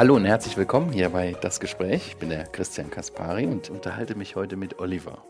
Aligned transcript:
Hallo 0.00 0.16
und 0.16 0.24
herzlich 0.24 0.56
willkommen 0.56 0.92
hier 0.92 1.10
bei 1.10 1.36
Das 1.42 1.60
Gespräch. 1.60 2.06
Ich 2.06 2.16
bin 2.16 2.30
der 2.30 2.44
Christian 2.44 2.90
Kaspari 2.90 3.46
und 3.46 3.68
unterhalte 3.68 4.14
mich 4.14 4.34
heute 4.34 4.56
mit 4.56 4.78
Oliver. 4.78 5.22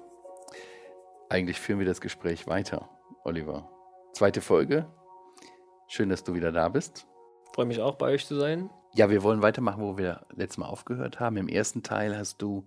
Eigentlich 1.29 1.59
führen 1.59 1.81
wir 1.81 1.87
das 1.87 2.01
Gespräch 2.01 2.47
weiter, 2.47 2.89
Oliver. 3.25 3.69
Zweite 4.13 4.41
Folge. 4.41 4.87
Schön, 5.89 6.09
dass 6.09 6.23
du 6.23 6.35
wieder 6.35 6.53
da 6.53 6.69
bist. 6.69 7.09
Freue 7.53 7.67
mich 7.67 7.81
auch, 7.81 7.97
bei 7.97 8.13
euch 8.13 8.27
zu 8.27 8.39
sein. 8.39 8.71
Ja, 8.95 9.11
wir 9.11 9.25
wollen 9.25 9.43
weitermachen, 9.43 9.83
wo 9.83 9.99
wir 9.99 10.25
letztes 10.35 10.59
Mal 10.59 10.67
aufgehört 10.67 11.19
haben. 11.19 11.37
Im 11.37 11.49
ersten 11.49 11.83
Teil 11.83 12.17
hast 12.17 12.41
du 12.41 12.67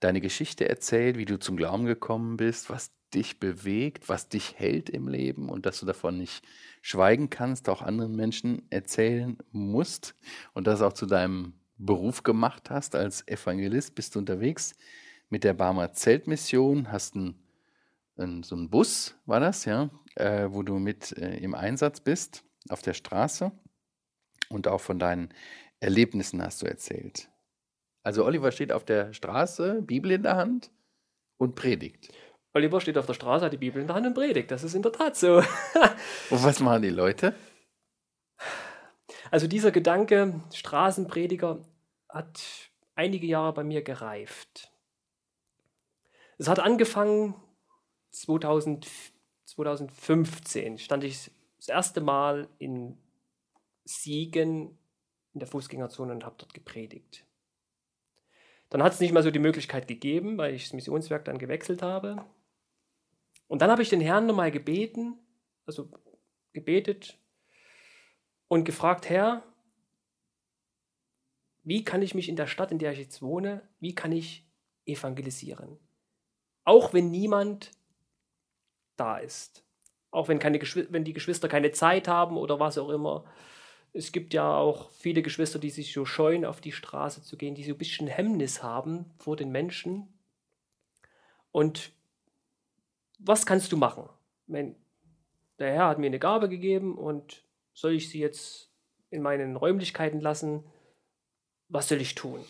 deine 0.00 0.20
Geschichte 0.20 0.68
erzählt, 0.68 1.16
wie 1.16 1.24
du 1.24 1.38
zum 1.38 1.56
Glauben 1.56 1.84
gekommen 1.84 2.36
bist, 2.36 2.70
was 2.70 2.92
dich 3.14 3.40
bewegt, 3.40 4.08
was 4.08 4.28
dich 4.28 4.58
hält 4.58 4.90
im 4.90 5.08
Leben 5.08 5.48
und 5.48 5.66
dass 5.66 5.80
du 5.80 5.86
davon 5.86 6.18
nicht 6.18 6.44
schweigen 6.82 7.30
kannst, 7.30 7.68
auch 7.68 7.82
anderen 7.82 8.14
Menschen 8.14 8.62
erzählen 8.70 9.38
musst 9.50 10.14
und 10.52 10.66
das 10.66 10.82
auch 10.82 10.92
zu 10.92 11.06
deinem 11.06 11.54
Beruf 11.78 12.22
gemacht 12.22 12.70
hast. 12.70 12.94
Als 12.94 13.26
Evangelist 13.26 13.94
bist 13.94 14.14
du 14.14 14.18
unterwegs 14.18 14.74
mit 15.30 15.44
der 15.44 15.54
Barmer 15.54 15.92
Zeltmission, 15.92 16.92
hast 16.92 17.16
einen, 17.16 17.42
einen, 18.16 18.42
so 18.42 18.56
einen 18.56 18.70
Bus, 18.70 19.14
war 19.26 19.40
das, 19.40 19.64
ja, 19.64 19.90
äh, 20.16 20.48
wo 20.50 20.62
du 20.62 20.78
mit 20.78 21.16
äh, 21.16 21.36
im 21.38 21.54
Einsatz 21.54 22.00
bist 22.00 22.44
auf 22.68 22.82
der 22.82 22.94
Straße 22.94 23.52
und 24.48 24.68
auch 24.68 24.80
von 24.80 24.98
deinen 24.98 25.30
Erlebnissen 25.80 26.42
hast 26.42 26.62
du 26.62 26.66
erzählt. 26.66 27.30
Also 28.02 28.24
Oliver 28.24 28.52
steht 28.52 28.72
auf 28.72 28.84
der 28.84 29.12
Straße, 29.12 29.82
Bibel 29.82 30.10
in 30.10 30.22
der 30.22 30.36
Hand 30.36 30.70
und 31.36 31.54
predigt. 31.54 32.12
Oliver 32.54 32.80
steht 32.80 32.98
auf 32.98 33.06
der 33.06 33.14
Straße, 33.14 33.44
hat 33.44 33.52
die 33.52 33.58
Bibel 33.58 33.80
in 33.80 33.86
der 33.86 33.96
Hand 33.96 34.06
und 34.06 34.14
predigt. 34.14 34.50
Das 34.50 34.64
ist 34.64 34.74
in 34.74 34.82
der 34.82 34.92
Tat 34.92 35.16
so. 35.16 35.36
und 36.30 36.44
was 36.44 36.60
machen 36.60 36.82
die 36.82 36.90
Leute? 36.90 37.34
Also 39.30 39.46
dieser 39.46 39.70
Gedanke, 39.70 40.40
Straßenprediger, 40.52 41.62
hat 42.08 42.40
einige 42.94 43.26
Jahre 43.26 43.52
bei 43.52 43.64
mir 43.64 43.82
gereift. 43.82 44.72
Es 46.38 46.48
hat 46.48 46.60
angefangen 46.60 47.34
2000, 48.10 48.88
2015, 49.44 50.78
stand 50.78 51.04
ich 51.04 51.30
das 51.58 51.68
erste 51.68 52.00
Mal 52.00 52.48
in 52.58 52.96
Siegen 53.84 54.78
in 55.34 55.40
der 55.40 55.48
Fußgängerzone 55.48 56.12
und 56.12 56.24
habe 56.24 56.36
dort 56.38 56.54
gepredigt. 56.54 57.24
Dann 58.70 58.82
hat 58.82 58.92
es 58.92 59.00
nicht 59.00 59.12
mal 59.12 59.22
so 59.22 59.30
die 59.30 59.38
Möglichkeit 59.38 59.88
gegeben, 59.88 60.36
weil 60.36 60.54
ich 60.54 60.64
das 60.64 60.72
Missionswerk 60.74 61.24
dann 61.24 61.38
gewechselt 61.38 61.82
habe. 61.82 62.24
Und 63.46 63.62
dann 63.62 63.70
habe 63.70 63.82
ich 63.82 63.88
den 63.88 64.00
Herrn 64.00 64.26
nochmal 64.26 64.50
gebeten, 64.50 65.18
also 65.66 65.90
gebetet 66.52 67.18
und 68.48 68.64
gefragt, 68.64 69.08
Herr, 69.08 69.42
wie 71.62 71.84
kann 71.84 72.02
ich 72.02 72.14
mich 72.14 72.28
in 72.28 72.36
der 72.36 72.46
Stadt, 72.46 72.72
in 72.72 72.78
der 72.78 72.92
ich 72.92 72.98
jetzt 72.98 73.22
wohne, 73.22 73.62
wie 73.80 73.94
kann 73.94 74.12
ich 74.12 74.46
evangelisieren? 74.86 75.78
Auch 76.64 76.92
wenn 76.92 77.10
niemand 77.10 77.70
da 78.96 79.18
ist. 79.18 79.64
Auch 80.10 80.28
wenn, 80.28 80.38
keine, 80.38 80.60
wenn 80.60 81.04
die 81.04 81.12
Geschwister 81.12 81.48
keine 81.48 81.72
Zeit 81.72 82.08
haben 82.08 82.36
oder 82.36 82.60
was 82.60 82.78
auch 82.78 82.88
immer. 82.88 83.24
Es 83.98 84.12
gibt 84.12 84.32
ja 84.32 84.56
auch 84.56 84.90
viele 84.90 85.22
Geschwister, 85.22 85.58
die 85.58 85.70
sich 85.70 85.92
so 85.92 86.04
scheuen, 86.04 86.44
auf 86.44 86.60
die 86.60 86.70
Straße 86.70 87.24
zu 87.24 87.36
gehen, 87.36 87.56
die 87.56 87.64
so 87.64 87.72
ein 87.72 87.78
bisschen 87.78 88.06
Hemmnis 88.06 88.62
haben 88.62 89.06
vor 89.18 89.34
den 89.34 89.50
Menschen. 89.50 90.06
Und 91.50 91.90
was 93.18 93.44
kannst 93.44 93.72
du 93.72 93.76
machen? 93.76 94.08
Wenn 94.46 94.76
der 95.58 95.72
Herr 95.72 95.88
hat 95.88 95.98
mir 95.98 96.06
eine 96.06 96.20
Gabe 96.20 96.48
gegeben 96.48 96.96
und 96.96 97.42
soll 97.74 97.94
ich 97.94 98.08
sie 98.08 98.20
jetzt 98.20 98.70
in 99.10 99.20
meinen 99.20 99.56
Räumlichkeiten 99.56 100.20
lassen? 100.20 100.62
Was 101.68 101.88
soll 101.88 102.00
ich 102.00 102.14
tun? 102.14 102.44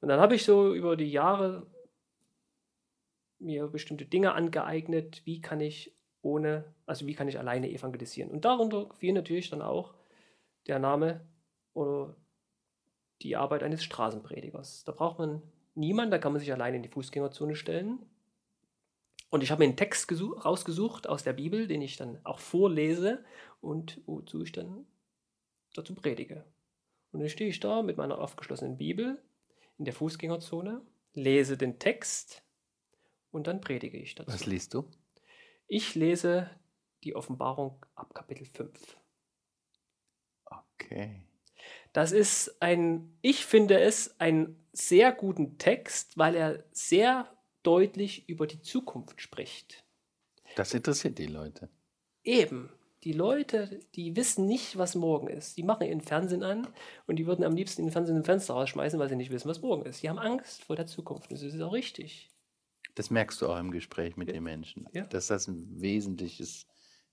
Und 0.00 0.10
dann 0.10 0.20
habe 0.20 0.36
ich 0.36 0.44
so 0.44 0.72
über 0.72 0.96
die 0.96 1.10
Jahre 1.10 1.66
mir 3.40 3.66
bestimmte 3.66 4.06
Dinge 4.06 4.34
angeeignet, 4.34 5.22
wie 5.24 5.40
kann 5.40 5.60
ich 5.60 5.92
ohne, 6.22 6.72
also 6.86 7.08
wie 7.08 7.14
kann 7.14 7.26
ich 7.26 7.40
alleine 7.40 7.68
evangelisieren. 7.68 8.30
Und 8.30 8.44
darunter 8.44 8.94
fiel 8.94 9.12
natürlich 9.12 9.50
dann 9.50 9.60
auch 9.60 9.98
der 10.70 10.78
Name 10.78 11.26
oder 11.74 12.16
die 13.22 13.36
Arbeit 13.36 13.62
eines 13.62 13.84
Straßenpredigers. 13.84 14.84
Da 14.84 14.92
braucht 14.92 15.18
man 15.18 15.42
niemanden, 15.74 16.10
da 16.10 16.18
kann 16.18 16.32
man 16.32 16.40
sich 16.40 16.52
alleine 16.52 16.76
in 16.76 16.82
die 16.82 16.88
Fußgängerzone 16.88 17.54
stellen. 17.54 17.98
Und 19.28 19.42
ich 19.42 19.50
habe 19.50 19.60
mir 19.60 19.66
einen 19.66 19.76
Text 19.76 20.10
rausgesucht 20.44 21.08
aus 21.08 21.22
der 21.22 21.34
Bibel, 21.34 21.68
den 21.68 21.82
ich 21.82 21.96
dann 21.96 22.18
auch 22.24 22.40
vorlese 22.40 23.24
und 23.60 24.00
wozu 24.06 24.42
ich 24.42 24.52
dann 24.52 24.86
dazu 25.74 25.94
predige. 25.94 26.44
Und 27.12 27.20
dann 27.20 27.28
stehe 27.28 27.50
ich 27.50 27.60
da 27.60 27.82
mit 27.82 27.96
meiner 27.96 28.18
aufgeschlossenen 28.18 28.76
Bibel 28.76 29.22
in 29.78 29.84
der 29.84 29.94
Fußgängerzone, 29.94 30.82
lese 31.14 31.56
den 31.56 31.78
Text 31.78 32.42
und 33.30 33.46
dann 33.46 33.60
predige 33.60 33.98
ich 33.98 34.14
dazu. 34.14 34.32
Was 34.32 34.46
liest 34.46 34.74
du? 34.74 34.88
Ich 35.68 35.94
lese 35.94 36.50
die 37.04 37.14
Offenbarung 37.14 37.84
ab 37.94 38.14
Kapitel 38.14 38.44
5. 38.44 38.99
Okay. 40.50 41.22
Das 41.92 42.12
ist 42.12 42.56
ein, 42.60 43.16
ich 43.22 43.44
finde 43.44 43.80
es 43.80 44.18
einen 44.20 44.56
sehr 44.72 45.12
guten 45.12 45.58
Text, 45.58 46.16
weil 46.16 46.34
er 46.34 46.64
sehr 46.72 47.28
deutlich 47.62 48.28
über 48.28 48.46
die 48.46 48.60
Zukunft 48.60 49.20
spricht. 49.20 49.84
Das 50.56 50.74
interessiert 50.74 51.18
die 51.18 51.26
Leute. 51.26 51.68
Eben. 52.22 52.70
Die 53.02 53.12
Leute, 53.12 53.80
die 53.94 54.14
wissen 54.14 54.46
nicht, 54.46 54.76
was 54.76 54.94
morgen 54.94 55.28
ist. 55.28 55.56
Die 55.56 55.62
machen 55.62 55.86
ihren 55.86 56.02
Fernsehen 56.02 56.42
an 56.42 56.68
und 57.06 57.16
die 57.16 57.26
würden 57.26 57.44
am 57.44 57.56
liebsten 57.56 57.82
den 57.82 57.92
Fernsehen 57.92 58.18
im 58.18 58.24
Fenster 58.24 58.52
rausschmeißen, 58.52 58.98
weil 58.98 59.08
sie 59.08 59.16
nicht 59.16 59.30
wissen, 59.30 59.48
was 59.48 59.62
morgen 59.62 59.86
ist. 59.86 60.02
Die 60.02 60.10
haben 60.10 60.18
Angst 60.18 60.64
vor 60.64 60.76
der 60.76 60.86
Zukunft. 60.86 61.32
Das 61.32 61.42
ist 61.42 61.58
auch 61.62 61.72
richtig. 61.72 62.28
Das 62.94 63.08
merkst 63.08 63.40
du 63.40 63.48
auch 63.48 63.58
im 63.58 63.70
Gespräch 63.70 64.18
mit 64.18 64.28
ja. 64.28 64.34
den 64.34 64.42
Menschen, 64.42 64.86
ja. 64.92 65.06
dass 65.06 65.28
das 65.28 65.48
ein 65.48 65.80
wesentliches 65.80 66.66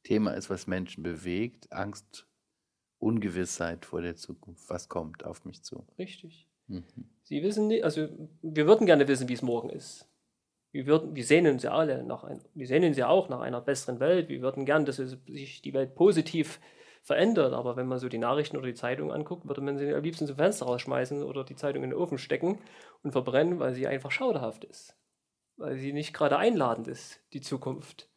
Thema 0.04 0.32
ist, 0.32 0.50
was 0.50 0.68
Menschen 0.68 1.04
bewegt. 1.04 1.72
Angst, 1.72 2.27
Ungewissheit 3.00 3.86
vor 3.86 4.02
der 4.02 4.16
Zukunft. 4.16 4.70
Was 4.70 4.90
kommt 4.90 5.26
auf 5.26 5.46
mich 5.46 5.64
zu? 5.64 5.86
Richtig. 5.98 6.48
Mhm. 6.68 6.84
Sie 7.24 7.44
wissen 7.44 7.68
nicht, 7.68 7.84
also 7.84 8.08
wir 8.42 8.68
würden 8.68 8.86
gerne 8.86 9.08
wissen, 9.08 9.30
wie 9.30 9.34
es 9.34 9.42
morgen 9.42 9.70
ist. 9.70 10.08
Wir, 10.72 10.86
würden, 10.86 11.16
wir 11.16 11.24
sehnen 11.24 11.54
uns 11.54 11.64
ja 11.64 11.72
alle 11.72 12.04
nach 12.04 12.24
ein, 12.24 12.42
wir 12.54 12.68
sehnen 12.68 12.90
uns 12.90 12.98
ja 12.98 13.08
auch 13.08 13.30
nach 13.30 13.40
einer 13.40 13.62
besseren 13.62 14.00
Welt. 14.00 14.30
Wir 14.30 14.42
würden 14.42 14.66
gern, 14.66 14.86
dass 14.86 14.98
sich 14.98 15.62
die 15.62 15.74
Welt 15.74 15.96
positiv 15.96 16.60
verändert. 17.02 17.54
Aber 17.54 17.76
wenn 17.78 17.88
man 17.88 18.00
so 18.00 18.10
die 18.10 18.18
Nachrichten 18.18 18.58
oder 18.58 18.68
die 18.68 18.74
Zeitung 18.74 19.12
anguckt, 19.12 19.48
würde 19.48 19.62
man 19.62 19.78
sie 19.78 19.94
am 19.94 20.04
liebsten 20.04 20.28
zum 20.28 20.36
Fenster 20.36 20.66
rausschmeißen 20.66 21.24
oder 21.24 21.44
die 21.44 21.56
Zeitung 21.56 21.84
in 21.84 21.92
den 21.92 22.00
Ofen 22.00 22.18
stecken 22.18 22.60
und 23.02 23.14
verbrennen, 23.14 23.60
weil 23.60 23.74
sie 23.74 23.88
einfach 23.88 24.12
schauderhaft 24.12 24.66
ist. 24.66 24.96
Weil 25.56 25.78
sie 25.78 25.94
nicht 25.94 26.14
gerade 26.14 26.38
einladend 26.38 26.88
ist, 26.88 27.22
die 27.34 27.42
Zukunft. 27.42 28.10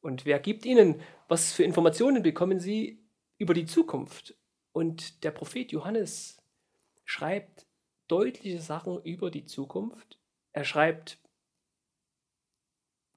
Und 0.00 0.26
wer 0.26 0.38
gibt 0.38 0.66
ihnen, 0.66 1.00
was 1.28 1.52
für 1.52 1.64
Informationen 1.64 2.22
bekommen 2.22 2.60
sie 2.60 3.07
über 3.38 3.54
die 3.54 3.66
Zukunft? 3.66 4.36
Und 4.72 5.24
der 5.24 5.30
Prophet 5.30 5.72
Johannes 5.72 6.42
schreibt 7.04 7.66
deutliche 8.06 8.60
Sachen 8.60 9.02
über 9.02 9.30
die 9.30 9.44
Zukunft. 9.44 10.18
Er 10.52 10.64
schreibt 10.64 11.18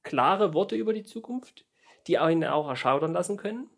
klare 0.03 0.53
Worte 0.53 0.75
über 0.75 0.93
die 0.93 1.03
Zukunft, 1.03 1.65
die 2.07 2.17
einen 2.17 2.43
auch 2.45 2.67
erschaudern 2.67 3.13
lassen 3.13 3.37
können. 3.37 3.69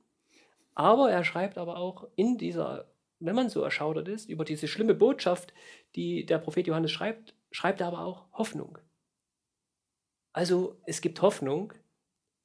Aber 0.75 1.11
er 1.11 1.23
schreibt 1.23 1.57
aber 1.57 1.77
auch 1.77 2.07
in 2.15 2.37
dieser, 2.37 2.91
wenn 3.19 3.35
man 3.35 3.49
so 3.49 3.61
erschaudert 3.61 4.07
ist, 4.07 4.29
über 4.29 4.45
diese 4.45 4.67
schlimme 4.67 4.95
Botschaft, 4.95 5.53
die 5.95 6.25
der 6.25 6.39
Prophet 6.39 6.67
Johannes 6.67 6.91
schreibt, 6.91 7.35
schreibt 7.51 7.81
er 7.81 7.87
aber 7.87 7.99
auch 7.99 8.25
Hoffnung. 8.33 8.77
Also 10.31 10.81
es 10.87 11.01
gibt 11.01 11.21
Hoffnung 11.21 11.73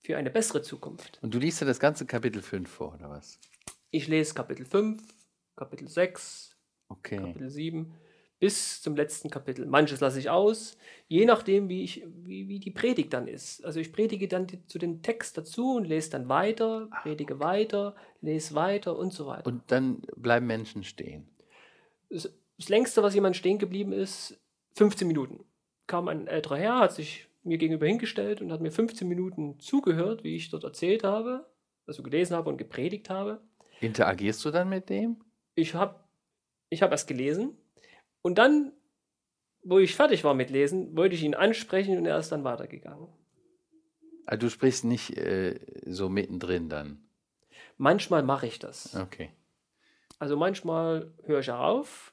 für 0.01 0.17
eine 0.17 0.31
bessere 0.31 0.63
Zukunft. 0.63 1.19
Und 1.23 1.33
du 1.33 1.39
liest 1.39 1.61
ja 1.61 1.67
das 1.67 1.81
ganze 1.81 2.07
Kapitel 2.07 2.43
5 2.43 2.71
vor, 2.71 2.95
oder 2.95 3.09
was? 3.09 3.41
Ich 3.91 4.09
lese 4.09 4.35
Kapitel 4.35 4.65
5, 4.65 5.03
Kapitel 5.57 5.89
6, 5.89 6.57
okay. 6.89 7.17
Kapitel 7.17 7.49
7 7.49 7.95
bis 8.39 8.81
zum 8.83 8.95
letzten 8.95 9.31
Kapitel. 9.31 9.67
Manches 9.67 10.01
lasse 10.01 10.19
ich 10.19 10.31
aus, 10.31 10.77
je 11.09 11.25
nachdem, 11.25 11.69
wie, 11.69 11.83
ich, 11.83 12.05
wie, 12.07 12.49
wie 12.49 12.61
die 12.61 12.71
Predigt 12.71 13.13
dann 13.13 13.27
ist. 13.27 13.65
Also 13.65 13.81
ich 13.81 13.93
predige 13.93 14.29
dann 14.29 14.47
die, 14.47 14.65
zu 14.67 14.79
dem 14.79 15.03
Text 15.03 15.37
dazu 15.37 15.77
und 15.77 15.85
lese 15.85 16.11
dann 16.11 16.29
weiter, 16.29 16.89
predige 17.03 17.41
weiter, 17.41 17.97
lese 18.21 18.55
weiter 18.55 18.97
und 18.97 19.13
so 19.13 19.27
weiter. 19.27 19.47
Und 19.47 19.63
dann 19.69 20.03
bleiben 20.17 20.47
Menschen 20.47 20.85
stehen. 20.85 21.29
Das, 22.11 22.33
das 22.57 22.69
längste, 22.69 23.03
was 23.03 23.15
jemand 23.15 23.37
stehen 23.37 23.59
geblieben 23.59 23.93
ist, 23.93 24.39
15 24.75 25.09
Minuten. 25.09 25.45
Kam 25.87 26.09
ein 26.09 26.27
älterer 26.27 26.59
Herr, 26.59 26.79
hat 26.81 26.93
sich 26.93 27.27
mir 27.43 27.59
gegenüber 27.59 27.87
hingestellt 27.87 28.41
und 28.41 28.53
hat 28.53 28.61
mir 28.61 28.71
15 28.71 29.09
Minuten 29.09 29.59
zugehört, 29.59 30.23
wie 30.23 30.37
ich 30.37 30.51
dort 30.51 30.65
erzählt 30.65 31.03
habe, 31.03 31.47
also 31.87 32.03
gelesen 32.03 32.37
habe 32.37 32.51
und 32.51 32.59
gepredigt 32.59 33.11
habe. 33.11 33.41
Interagierst 33.81 34.45
du 34.45 34.51
dann 34.51 34.69
mit 34.69 34.89
dem? 34.89 35.19
Ich 35.55 35.75
habe 35.75 36.01
ich 36.71 36.83
hab 36.83 36.91
erst 36.91 37.09
gelesen 37.09 37.57
und 38.23 38.39
dann, 38.39 38.73
wo 39.63 39.79
ich 39.79 39.95
fertig 39.95 40.25
war 40.25 40.35
mit 40.35 40.51
Lesen, 40.51 40.97
wollte 40.97 41.15
ich 41.15 41.23
ihn 41.23 41.35
ansprechen 41.35 41.97
und 41.99 42.07
er 42.07 42.19
ist 42.19 42.31
dann 42.31 42.45
weitergegangen. 42.45 43.09
Also 44.27 44.47
du 44.47 44.51
sprichst 44.51 44.85
nicht 44.85 45.17
äh, 45.17 45.59
so 45.87 46.09
mittendrin 46.09 46.69
dann? 46.69 47.09
Manchmal 47.79 48.23
mache 48.23 48.47
ich 48.47 48.59
das. 48.59 48.95
Okay. 48.95 49.31
Also 50.19 50.37
manchmal 50.37 51.13
höre 51.25 51.41
ich 51.41 51.51
auf. 51.51 52.13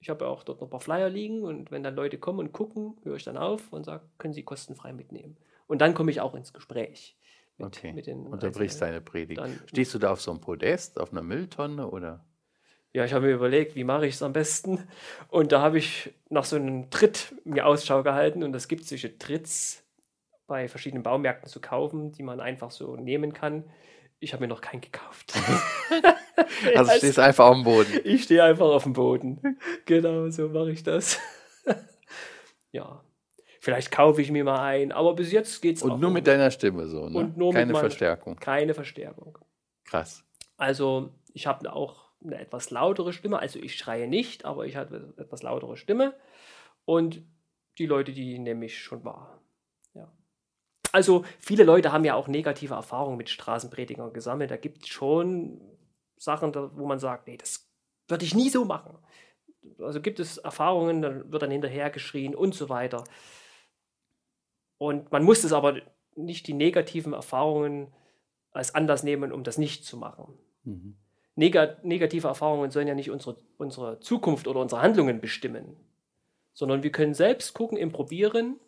Ich 0.00 0.08
habe 0.08 0.24
ja 0.24 0.30
auch 0.30 0.44
dort 0.44 0.60
noch 0.60 0.68
ein 0.68 0.70
paar 0.70 0.80
Flyer 0.80 1.10
liegen 1.10 1.42
und 1.42 1.70
wenn 1.70 1.82
dann 1.82 1.96
Leute 1.96 2.18
kommen 2.18 2.38
und 2.38 2.52
gucken, 2.52 2.96
höre 3.02 3.16
ich 3.16 3.24
dann 3.24 3.36
auf 3.36 3.72
und 3.72 3.84
sage, 3.84 4.08
können 4.18 4.32
Sie 4.32 4.44
kostenfrei 4.44 4.92
mitnehmen. 4.92 5.36
Und 5.66 5.80
dann 5.80 5.94
komme 5.94 6.10
ich 6.10 6.20
auch 6.20 6.34
ins 6.34 6.52
Gespräch. 6.52 7.18
Mit, 7.58 7.66
Okay. 7.66 7.92
mit 7.92 8.06
den 8.06 8.26
Unterbrichst 8.26 8.80
deine 8.82 9.00
Predigt. 9.00 9.40
Dann- 9.40 9.58
Stehst 9.66 9.94
du 9.94 9.98
da 9.98 10.12
auf 10.12 10.20
so 10.20 10.30
einem 10.30 10.40
Podest, 10.40 11.00
auf 11.00 11.12
einer 11.12 11.22
Mülltonne 11.22 11.88
oder? 11.90 12.24
Ja, 12.92 13.04
ich 13.04 13.12
habe 13.12 13.26
mir 13.26 13.32
überlegt, 13.34 13.74
wie 13.76 13.84
mache 13.84 14.06
ich 14.06 14.14
es 14.14 14.22
am 14.22 14.32
besten. 14.32 14.86
Und 15.28 15.52
da 15.52 15.60
habe 15.60 15.78
ich 15.78 16.14
nach 16.30 16.44
so 16.44 16.56
einem 16.56 16.90
Tritt 16.90 17.34
mir 17.44 17.66
Ausschau 17.66 18.02
gehalten. 18.02 18.42
Und 18.42 18.54
es 18.56 18.68
gibt 18.68 18.84
solche 18.86 19.18
Tritts 19.18 19.82
bei 20.46 20.68
verschiedenen 20.68 21.02
Baumärkten 21.02 21.48
zu 21.48 21.60
kaufen, 21.60 22.12
die 22.12 22.22
man 22.22 22.40
einfach 22.40 22.70
so 22.70 22.96
nehmen 22.96 23.32
kann. 23.32 23.64
Ich 24.18 24.32
habe 24.32 24.42
mir 24.42 24.48
noch 24.48 24.60
keinen 24.60 24.80
gekauft. 24.80 25.34
Also 26.76 26.90
Ja, 26.92 26.98
stehst 26.98 27.18
einfach 27.18 27.46
auf 27.46 27.54
dem 27.54 27.64
Boden. 27.64 27.92
Ich 28.04 28.24
stehe 28.24 28.44
einfach 28.44 28.66
auf 28.66 28.82
dem 28.82 28.92
Boden. 28.92 29.58
Genau, 29.86 30.28
so 30.30 30.48
mache 30.48 30.70
ich 30.70 30.82
das. 30.82 31.18
ja. 32.72 33.02
Vielleicht 33.66 33.90
kaufe 33.90 34.22
ich 34.22 34.30
mir 34.30 34.44
mal 34.44 34.60
ein, 34.64 34.92
aber 34.92 35.14
bis 35.16 35.32
jetzt 35.32 35.60
geht 35.60 35.78
es 35.78 35.82
Und 35.82 35.98
nur 36.00 36.12
mit 36.12 36.28
deiner 36.28 36.52
Stimme 36.52 36.86
so, 36.86 37.08
ne? 37.08 37.18
Und 37.18 37.36
nur 37.36 37.48
mit 37.48 37.56
Keine 37.56 37.72
meiner- 37.72 37.80
Verstärkung. 37.80 38.36
keine 38.36 38.74
Verstärkung. 38.74 39.36
Krass. 39.82 40.22
Also, 40.56 41.10
ich 41.32 41.48
habe 41.48 41.72
auch 41.72 42.12
eine 42.24 42.38
etwas 42.38 42.70
lautere 42.70 43.12
Stimme. 43.12 43.40
Also, 43.40 43.58
ich 43.58 43.74
schreie 43.76 44.06
nicht, 44.06 44.44
aber 44.44 44.66
ich 44.66 44.76
habe 44.76 44.94
eine 45.16 45.24
etwas 45.24 45.42
lautere 45.42 45.76
Stimme. 45.76 46.14
Und 46.84 47.22
die 47.78 47.86
Leute, 47.86 48.12
die 48.12 48.38
nehme 48.38 48.66
ich 48.66 48.78
schon 48.78 49.04
wahr. 49.04 49.42
Ja. 49.94 50.12
Also, 50.92 51.24
viele 51.40 51.64
Leute 51.64 51.90
haben 51.90 52.04
ja 52.04 52.14
auch 52.14 52.28
negative 52.28 52.74
Erfahrungen 52.74 53.16
mit 53.16 53.30
Straßenpredigern 53.30 54.12
gesammelt. 54.12 54.52
Da 54.52 54.58
gibt 54.58 54.82
es 54.84 54.88
schon 54.90 55.60
Sachen, 56.16 56.54
wo 56.54 56.86
man 56.86 57.00
sagt, 57.00 57.26
nee, 57.26 57.36
das 57.36 57.68
würde 58.06 58.24
ich 58.24 58.32
nie 58.36 58.48
so 58.48 58.64
machen. 58.64 58.96
Also 59.80 60.00
gibt 60.00 60.20
es 60.20 60.38
Erfahrungen, 60.38 61.02
dann 61.02 61.32
wird 61.32 61.42
dann 61.42 61.50
hinterher 61.50 61.90
geschrien 61.90 62.36
und 62.36 62.54
so 62.54 62.68
weiter. 62.68 63.02
Und 64.78 65.10
man 65.12 65.24
muss 65.24 65.44
es 65.44 65.52
aber 65.52 65.80
nicht 66.14 66.46
die 66.46 66.54
negativen 66.54 67.12
Erfahrungen 67.12 67.88
als 68.50 68.74
Anlass 68.74 69.02
nehmen, 69.02 69.32
um 69.32 69.44
das 69.44 69.58
nicht 69.58 69.84
zu 69.84 69.96
machen. 69.96 70.34
Mhm. 70.64 70.96
Nega 71.34 71.76
negative 71.82 72.28
Erfahrungen 72.28 72.70
sollen 72.70 72.88
ja 72.88 72.94
nicht 72.94 73.10
unsere, 73.10 73.36
unsere 73.58 74.00
Zukunft 74.00 74.48
oder 74.48 74.60
unsere 74.60 74.80
Handlungen 74.80 75.20
bestimmen, 75.20 75.76
sondern 76.54 76.82
wir 76.82 76.90
können 76.90 77.12
selbst 77.12 77.52
gucken, 77.52 77.76
im 77.76 77.92
Probieren, 77.92 78.58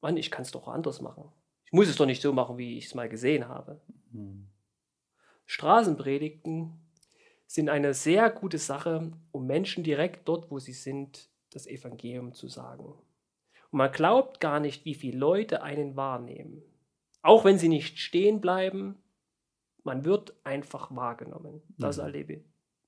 Mann, 0.00 0.16
ich 0.16 0.30
kann 0.30 0.42
es 0.42 0.50
doch 0.50 0.68
anders 0.68 1.02
machen. 1.02 1.30
Ich 1.66 1.72
muss 1.72 1.88
es 1.88 1.96
doch 1.96 2.06
nicht 2.06 2.22
so 2.22 2.32
machen, 2.32 2.56
wie 2.56 2.78
ich 2.78 2.86
es 2.86 2.94
mal 2.94 3.08
gesehen 3.08 3.48
habe. 3.48 3.80
Mhm. 4.10 4.48
Straßenpredigten 5.46 6.72
sind 7.46 7.68
eine 7.68 7.92
sehr 7.92 8.30
gute 8.30 8.56
Sache, 8.56 9.12
um 9.30 9.46
Menschen 9.46 9.84
direkt 9.84 10.26
dort, 10.26 10.50
wo 10.50 10.58
sie 10.58 10.72
sind, 10.72 11.28
das 11.50 11.66
Evangelium 11.66 12.32
zu 12.32 12.48
sagen. 12.48 12.94
Und 13.72 13.78
man 13.78 13.90
glaubt 13.90 14.38
gar 14.38 14.60
nicht, 14.60 14.84
wie 14.84 14.94
viele 14.94 15.18
Leute 15.18 15.62
einen 15.62 15.96
wahrnehmen. 15.96 16.62
Auch 17.22 17.44
wenn 17.44 17.58
sie 17.58 17.68
nicht 17.68 17.98
stehen 17.98 18.40
bleiben, 18.40 19.02
man 19.82 20.04
wird 20.04 20.34
einfach 20.44 20.94
wahrgenommen. 20.94 21.62
Das 21.78 21.96
Mhm. 21.96 22.02
erlebe 22.04 22.44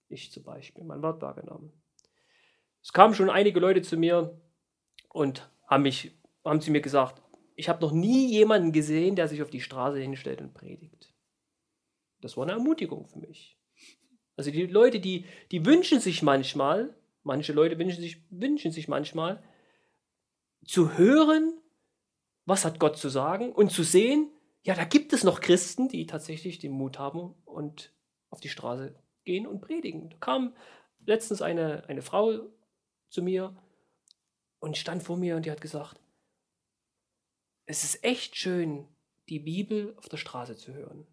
ich 0.08 0.31
zum 0.31 0.44
Beispiel. 0.44 0.84
Man 0.84 1.02
wird 1.02 1.20
wahrgenommen. 1.22 1.72
Es 2.82 2.92
kamen 2.92 3.14
schon 3.14 3.31
einige 3.31 3.58
Leute 3.60 3.82
zu 3.82 3.96
mir 3.96 4.38
und 5.08 5.50
haben, 5.66 5.82
mich, 5.84 6.12
haben 6.44 6.60
zu 6.60 6.70
mir 6.70 6.82
gesagt, 6.82 7.22
ich 7.56 7.69
habe 7.69 7.80
noch 7.80 7.92
nie 7.92 8.30
jemanden 8.30 8.72
gesehen, 8.72 9.16
der 9.16 9.26
sich 9.28 9.42
auf 9.42 9.50
die 9.50 9.60
Straße 9.60 9.98
hinstellt 9.98 10.40
und 10.40 10.52
predigt. 10.54 11.14
Das 12.20 12.37
war 12.37 12.44
eine 12.44 12.52
Ermutigung 12.52 13.06
für 13.06 13.20
mich. 13.20 13.58
Also 14.37 14.50
die 14.50 14.66
Leute, 14.66 15.00
die, 15.00 15.25
die 15.50 15.64
wünschen 15.64 16.00
sich 16.00 16.22
manchmal, 16.22 16.94
manche 17.22 17.52
Leute 17.52 17.78
wünschen 17.78 18.02
sich, 18.02 18.19
wünschen 18.30 18.72
sich 18.72 18.88
manchmal, 18.88 19.42
zu 20.64 20.96
hören, 20.96 21.61
was 22.46 22.64
hat 22.64 22.78
Gott 22.78 22.99
zu 22.99 23.08
sagen 23.08 23.52
und 23.52 23.70
zu 23.70 23.82
sehen, 23.82 24.31
ja, 24.62 24.75
da 24.75 24.84
gibt 24.84 25.12
es 25.12 25.25
noch 25.25 25.40
Christen, 25.40 25.88
die 25.88 26.06
tatsächlich 26.06 26.58
den 26.58 26.72
Mut 26.72 26.99
haben 26.99 27.34
und 27.44 27.93
auf 28.31 28.40
die 28.40 28.49
Straße 28.49 28.94
gehen 29.25 29.46
und 29.46 29.61
predigen. 29.61 30.11
Da 30.11 30.16
kam 30.19 30.56
letztens 31.05 31.43
eine, 31.43 31.84
eine 31.88 32.02
Frau 32.02 32.49
zu 33.08 33.22
mir 33.22 33.55
und 34.58 34.76
stand 34.76 35.02
vor 35.02 35.16
mir 35.16 35.37
und 35.37 35.44
die 35.44 35.50
hat 35.50 35.61
gesagt, 35.61 36.00
es 37.66 37.84
ist 37.84 38.05
echt 38.05 38.37
schön, 38.37 38.88
die 39.28 39.38
Bibel 39.38 39.94
auf 39.96 40.08
der 40.08 40.16
Straße 40.16 40.56
zu 40.56 40.72
hören. 40.72 41.06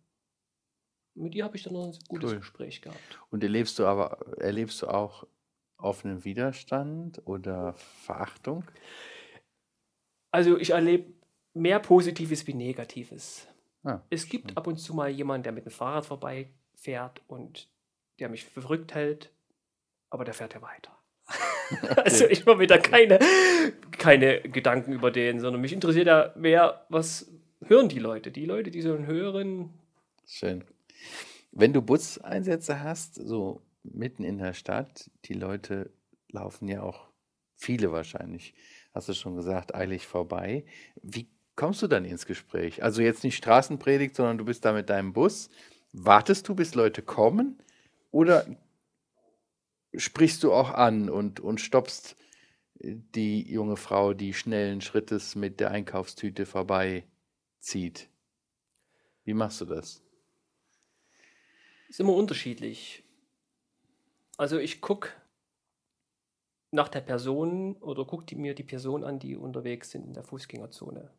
Mit 1.13 1.36
ihr 1.36 1.44
habe 1.44 1.57
ich 1.57 1.63
dann 1.63 1.74
noch 1.74 1.86
ein 1.86 2.00
gutes 2.07 2.31
Cool. 2.31 2.38
Gespräch 2.39 2.81
gehabt. 2.81 3.00
Und 3.30 3.44
erlebst 3.44 3.77
du 3.80 3.86
aber, 3.86 4.38
erlebst 4.38 4.81
du 4.81 4.88
auch 4.88 5.27
offenen 5.77 6.24
Widerstand 6.24 7.21
oder 7.25 7.74
Verachtung? 7.74 8.63
Also 10.31 10.57
ich 10.57 10.72
erlebe 10.72 11.13
mehr 11.54 11.80
Positives 11.80 12.48
wie 12.48 12.54
Negatives. 12.54 13.48
Ah, 13.83 14.00
Es 14.10 14.28
gibt 14.28 14.57
ab 14.57 14.68
und 14.68 14.78
zu 14.78 14.94
mal 14.94 15.10
jemanden, 15.10 15.44
der 15.44 15.51
mit 15.51 15.66
dem 15.66 15.72
Fahrrad 15.72 16.06
vorbeifährt 16.06 17.22
und 17.28 17.69
der 18.19 18.30
mich 18.30 18.45
für 18.45 18.62
verrückt 18.62 18.94
hält, 18.94 19.31
aber 20.10 20.24
der 20.24 20.33
fährt 20.33 20.54
ja 20.54 20.62
weiter. 20.62 20.98
Also 22.04 22.25
ich 22.28 22.45
mache 22.45 22.57
mir 22.57 22.68
da 22.68 22.78
keine, 22.78 23.18
keine 23.98 24.42
Gedanken 24.42 24.92
über 24.92 25.10
den, 25.10 25.39
sondern 25.39 25.62
mich 25.62 25.72
interessiert 25.72 26.07
ja 26.07 26.34
mehr, 26.36 26.86
was 26.89 27.31
hören 27.66 27.88
die 27.88 28.00
Leute. 28.00 28.30
Die 28.30 28.45
Leute, 28.45 28.72
die 28.72 28.81
sollen 28.81 29.06
hören. 29.06 29.74
Schön. 30.25 30.66
Wenn 31.54 31.72
du 31.72 31.81
Buseinsätze 31.81 32.81
hast, 32.84 33.16
so 33.16 33.62
mitten 33.84 34.25
in 34.25 34.38
der 34.38 34.54
Stadt, 34.54 35.10
die 35.25 35.34
Leute 35.34 35.92
laufen 36.30 36.68
ja 36.68 36.81
auch, 36.84 37.07
viele 37.56 37.92
wahrscheinlich, 37.94 38.54
hast 38.93 39.09
du 39.09 39.13
schon 39.13 39.35
gesagt, 39.35 39.73
eilig 39.75 40.07
vorbei. 40.07 40.65
Wie 41.01 41.29
kommst 41.55 41.81
du 41.81 41.88
dann 41.88 42.05
ins 42.05 42.25
Gespräch? 42.25 42.83
Also 42.83 43.01
jetzt 43.01 43.23
nicht 43.23 43.38
Straßenpredigt, 43.38 44.15
sondern 44.15 44.38
du 44.38 44.45
bist 44.45 44.65
da 44.65 44.73
mit 44.73 44.89
deinem 44.89 45.13
Bus. 45.13 45.49
Wartest 45.93 46.47
du, 46.47 46.55
bis 46.55 46.75
Leute 46.75 47.01
kommen? 47.01 47.61
Oder 48.11 48.45
sprichst 49.95 50.43
du 50.43 50.53
auch 50.53 50.71
an 50.71 51.09
und, 51.09 51.39
und 51.39 51.59
stoppst 51.59 52.15
die 52.83 53.49
junge 53.51 53.77
Frau, 53.77 54.13
die 54.13 54.33
schnellen 54.33 54.81
Schrittes 54.81 55.35
mit 55.35 55.59
der 55.59 55.71
Einkaufstüte 55.71 56.45
vorbeizieht? 56.45 58.09
Wie 59.23 59.33
machst 59.33 59.61
du 59.61 59.65
das? 59.65 60.01
Ist 61.89 62.00
immer 62.00 62.13
unterschiedlich. 62.13 63.03
Also 64.38 64.57
ich 64.57 64.81
gucke 64.81 65.10
nach 66.72 66.88
der 66.88 67.01
Person 67.01 67.75
oder 67.78 68.06
gucke 68.06 68.36
mir 68.36 68.56
die 68.56 68.63
Person 68.63 69.04
an, 69.04 69.20
die 69.20 69.36
unterwegs 69.36 69.92
sind 69.92 70.06
in 70.06 70.13
der 70.13 70.24
Fußgängerzone. 70.24 71.12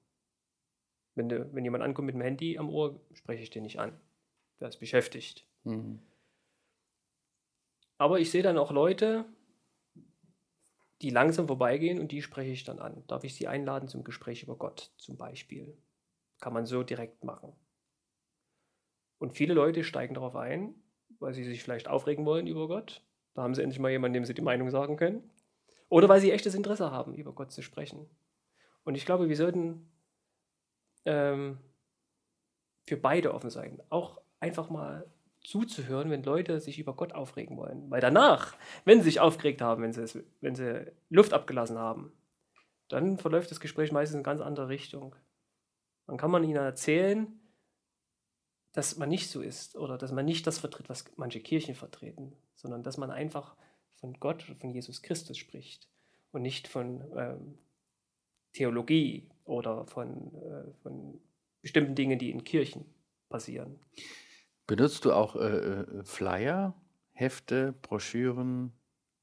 Wenn, 1.14 1.28
de, 1.28 1.46
wenn 1.52 1.64
jemand 1.64 1.84
ankommt 1.84 2.06
mit 2.06 2.14
dem 2.14 2.22
Handy 2.22 2.56
am 2.58 2.70
Ohr, 2.70 2.98
spreche 3.12 3.42
ich 3.42 3.50
den 3.50 3.64
nicht 3.64 3.78
an. 3.78 3.92
Der 4.60 4.68
ist 4.68 4.80
beschäftigt. 4.80 5.46
Mhm. 5.64 6.00
Aber 7.98 8.18
ich 8.18 8.30
sehe 8.30 8.42
dann 8.42 8.58
auch 8.58 8.72
Leute, 8.72 9.26
die 11.02 11.10
langsam 11.10 11.46
vorbeigehen 11.46 12.00
und 12.00 12.12
die 12.12 12.22
spreche 12.22 12.52
ich 12.52 12.64
dann 12.64 12.78
an. 12.78 13.04
Darf 13.06 13.24
ich 13.24 13.34
sie 13.34 13.46
einladen 13.46 13.88
zum 13.88 14.04
Gespräch 14.04 14.42
über 14.42 14.56
Gott 14.56 14.90
zum 14.96 15.16
Beispiel? 15.16 15.76
Kann 16.40 16.54
man 16.54 16.64
so 16.64 16.82
direkt 16.82 17.24
machen. 17.24 17.52
Und 19.18 19.34
viele 19.34 19.54
Leute 19.54 19.84
steigen 19.84 20.14
darauf 20.14 20.34
ein, 20.34 20.74
weil 21.20 21.34
sie 21.34 21.44
sich 21.44 21.62
vielleicht 21.62 21.88
aufregen 21.88 22.24
wollen 22.24 22.46
über 22.46 22.66
Gott. 22.66 23.02
Da 23.34 23.42
haben 23.42 23.54
sie 23.54 23.62
endlich 23.62 23.78
mal 23.78 23.90
jemanden, 23.90 24.14
dem 24.14 24.24
sie 24.24 24.34
die 24.34 24.42
Meinung 24.42 24.70
sagen 24.70 24.96
können. 24.96 25.30
Oder 25.92 26.08
weil 26.08 26.22
sie 26.22 26.32
echtes 26.32 26.54
Interesse 26.54 26.90
haben, 26.90 27.12
über 27.12 27.34
Gott 27.34 27.52
zu 27.52 27.60
sprechen. 27.60 28.08
Und 28.82 28.94
ich 28.94 29.04
glaube, 29.04 29.28
wir 29.28 29.36
sollten 29.36 29.90
ähm, 31.04 31.58
für 32.84 32.96
beide 32.96 33.34
offen 33.34 33.50
sein. 33.50 33.82
Auch 33.90 34.18
einfach 34.40 34.70
mal 34.70 35.04
zuzuhören, 35.44 36.08
wenn 36.08 36.22
Leute 36.22 36.60
sich 36.60 36.78
über 36.78 36.94
Gott 36.94 37.12
aufregen 37.12 37.58
wollen. 37.58 37.90
Weil 37.90 38.00
danach, 38.00 38.54
wenn 38.86 39.00
sie 39.00 39.04
sich 39.04 39.20
aufgeregt 39.20 39.60
haben, 39.60 39.82
wenn 39.82 39.92
sie, 39.92 40.24
wenn 40.40 40.54
sie 40.54 40.90
Luft 41.10 41.34
abgelassen 41.34 41.76
haben, 41.76 42.10
dann 42.88 43.18
verläuft 43.18 43.50
das 43.50 43.60
Gespräch 43.60 43.92
meistens 43.92 44.14
in 44.14 44.20
eine 44.20 44.24
ganz 44.24 44.40
andere 44.40 44.70
Richtung. 44.70 45.14
Dann 46.06 46.16
kann 46.16 46.30
man 46.30 46.42
ihnen 46.42 46.56
erzählen, 46.56 47.38
dass 48.72 48.96
man 48.96 49.10
nicht 49.10 49.28
so 49.28 49.42
ist 49.42 49.76
oder 49.76 49.98
dass 49.98 50.10
man 50.10 50.24
nicht 50.24 50.46
das 50.46 50.58
vertritt, 50.58 50.88
was 50.88 51.04
manche 51.16 51.40
Kirchen 51.40 51.74
vertreten, 51.74 52.32
sondern 52.54 52.82
dass 52.82 52.96
man 52.96 53.10
einfach 53.10 53.56
von 54.02 54.18
Gott, 54.18 54.42
von 54.42 54.70
Jesus 54.70 55.00
Christus 55.00 55.38
spricht 55.38 55.88
und 56.32 56.42
nicht 56.42 56.66
von 56.66 57.04
ähm, 57.16 57.58
Theologie 58.52 59.30
oder 59.44 59.86
von, 59.86 60.34
äh, 60.34 60.72
von 60.82 61.20
bestimmten 61.62 61.94
Dingen, 61.94 62.18
die 62.18 62.30
in 62.30 62.42
Kirchen 62.42 62.84
passieren. 63.28 63.78
Benutzt 64.66 65.04
du 65.04 65.12
auch 65.12 65.36
äh, 65.36 65.40
äh, 65.40 66.04
Flyer, 66.04 66.74
Hefte, 67.12 67.74
Broschüren 67.80 68.72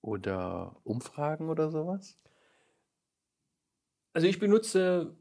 oder 0.02 0.78
Umfragen 0.86 1.50
oder 1.50 1.70
sowas? 1.70 2.18
Also 4.14 4.28
ich 4.28 4.40
benutze 4.40 5.14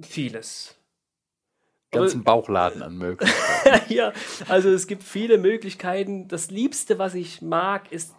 vieles. 0.00 0.78
Ganzen 1.92 2.24
Bauchladen 2.24 2.82
an 2.82 2.96
Möglichkeiten. 2.96 3.84
ja, 3.92 4.12
also 4.48 4.70
es 4.70 4.86
gibt 4.86 5.02
viele 5.02 5.38
Möglichkeiten. 5.38 6.26
Das 6.26 6.50
Liebste, 6.50 6.98
was 6.98 7.14
ich 7.14 7.42
mag, 7.42 7.92
ist 7.92 8.14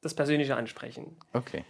das 0.00 0.14
persönliche 0.14 0.56
Ansprechen. 0.56 1.16
Okay. 1.32 1.64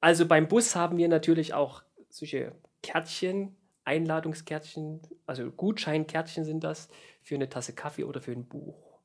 Also 0.00 0.26
beim 0.26 0.48
Bus 0.48 0.76
haben 0.76 0.96
wir 0.96 1.08
natürlich 1.08 1.52
auch 1.52 1.82
solche 2.08 2.52
Kärtchen, 2.82 3.56
Einladungskärtchen, 3.84 5.00
also 5.26 5.50
Gutscheinkärtchen 5.50 6.44
sind 6.44 6.62
das 6.62 6.88
für 7.22 7.34
eine 7.34 7.48
Tasse 7.48 7.74
Kaffee 7.74 8.04
oder 8.04 8.20
für 8.20 8.32
ein 8.32 8.46
Buch. 8.46 9.00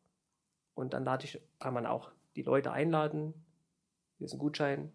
Und 0.75 0.93
dann 0.93 1.05
lade 1.05 1.25
ich, 1.25 1.41
kann 1.59 1.73
man 1.73 1.85
auch 1.85 2.11
die 2.35 2.43
Leute 2.43 2.71
einladen. 2.71 3.33
Hier 4.17 4.25
ist 4.25 4.33
ein 4.33 4.39
Gutschein 4.39 4.91